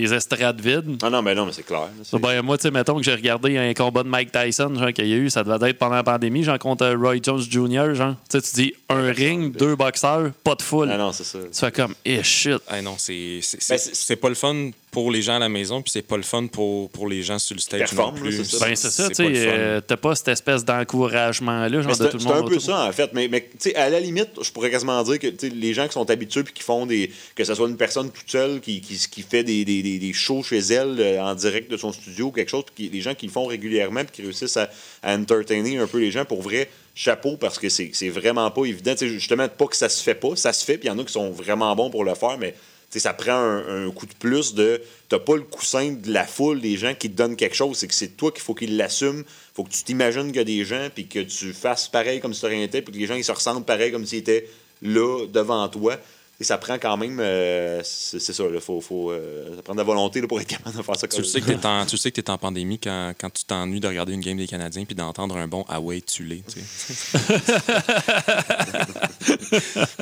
[0.00, 0.98] Des estrades vides.
[1.02, 1.88] Ah non, mais non, mais c'est clair.
[2.02, 4.92] c'est- Ben, moi, tu sais, mettons que j'ai regardé un combat de Mike Tyson, genre,
[4.92, 7.94] qu'il y a eu, ça devait être pendant la pandémie, genre, contre Roy Jones Jr.,
[7.94, 8.14] genre.
[8.30, 10.88] Tu sais, tu dis un ring, deux boxeurs, pas de foule.
[10.92, 11.38] Ah non, c'est ça.
[11.40, 12.58] Tu fais comme, eh shit.
[12.68, 15.38] Ah non, c'est c'est- Ben, c'est- c'est- c'est pas le fun pour les gens à
[15.38, 18.12] la maison, puis c'est pas le fun pour, pour les gens sur le stage non
[18.12, 18.32] plus.
[18.44, 18.66] c'est ça.
[18.66, 22.16] Ben, c'est ça, tu sais, euh, t'as pas cette espèce d'encouragement-là, genre, de C'est tout
[22.16, 22.36] le c'est monde.
[22.36, 22.62] un peu autour.
[22.62, 23.10] ça, en fait.
[23.12, 25.92] Mais, mais tu sais, à la limite, je pourrais quasiment dire que les gens qui
[25.92, 27.10] sont habitués puis qui font des.
[27.34, 30.12] que ce soit une personne toute seule qui, qui, qui fait des, des, des, des
[30.12, 33.14] shows chez elle euh, en direct de son studio ou quelque chose, puis les gens
[33.14, 34.68] qui le font régulièrement puis qui réussissent à,
[35.02, 38.64] à entertainer un peu les gens, pour vrai, chapeau, parce que c'est c'est vraiment pas
[38.64, 38.92] évident.
[38.92, 40.94] Tu sais, justement, pas que ça se fait pas, ça se fait, puis il y
[40.94, 42.54] en a qui sont vraiment bons pour le faire, mais.
[42.90, 44.82] Tu ça prend un, un coup de plus de.
[45.08, 47.76] T'as pas le coussin de la foule des gens qui te donnent quelque chose.
[47.78, 49.22] C'est que c'est toi qu'il faut qu'ils l'assument.
[49.54, 52.34] faut que tu t'imagines qu'il y a des gens, puis que tu fasses pareil comme
[52.34, 54.48] si tu rien été, puis que les gens ils se ressentent pareil comme s'ils étaient
[54.82, 55.96] là, devant toi.
[56.40, 57.20] Et ça prend quand même.
[57.20, 60.48] euh, c'est ça, il faut, faut, euh, ça prend de la volonté là, pour être
[60.48, 62.30] capable de faire ça Tu comme le sais que t'es en, tu sais que t'es
[62.30, 65.48] en pandémie quand, quand tu t'ennuies de regarder une game des Canadiens puis d'entendre un
[65.48, 66.42] bon Ah ouais, tu l'es.
[66.48, 66.64] tu sais.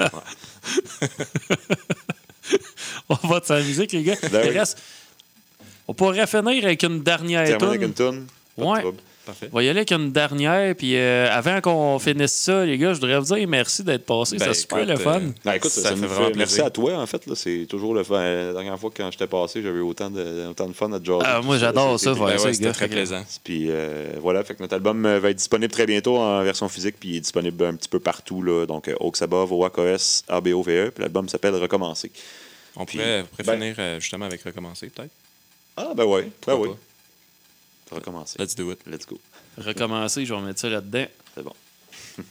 [3.23, 4.17] On va de sa musique, les gars.
[4.31, 4.59] Ben Il oui.
[4.59, 4.79] reste-
[5.87, 8.27] On pourrait finir avec une dernière Terminer avec une toune.
[8.59, 8.85] Ouais.
[9.25, 9.49] Parfait.
[9.53, 12.95] On va y aller avec une dernière, puis euh, avant qu'on finisse ça, les gars,
[12.95, 14.39] je voudrais vous dire merci d'être passés.
[14.39, 15.21] Ben, c'est super le fun.
[15.21, 17.27] euh, Ben, écoute, ça, Ça ça fait nous vraiment fait- Merci à toi, en fait.
[17.27, 17.35] là.
[17.35, 18.19] C'est toujours le fun.
[18.23, 21.27] La dernière fois, quand j'étais passé, j'avais autant de, autant de fun à jaser.
[21.27, 23.23] Ah, moi, j'adore ça, Ben ouais, c'était très que- plaisant.
[23.45, 26.97] Puis euh, voilà, fait que notre album va être disponible très bientôt en version physique,
[26.99, 28.41] puis il est disponible un petit peu partout.
[28.43, 30.65] Là, donc, Oxabov, OAKOS, ABOVE.
[30.91, 32.11] Puis l'album s'appelle Recommencer.
[32.79, 35.13] On Puis- pourrait, pourrait ben- finir euh, justement avec recommencer, peut-être.
[35.77, 36.31] Ah, ben ouais.
[36.47, 36.71] Ben oui.
[37.91, 38.37] Recommencer.
[38.39, 38.79] Let's do it.
[38.87, 39.19] Let's go.
[39.59, 41.07] Recommencer, je vais remettre ça là-dedans.
[41.35, 41.55] C'est bon.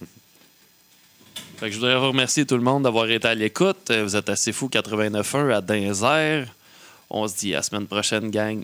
[1.58, 3.92] Fait que je voudrais vous remercier tout le monde d'avoir été à l'écoute.
[3.92, 6.48] Vous êtes assez fou 89.1 à Dinzer.
[7.10, 8.64] On se dit à la semaine prochaine, gang.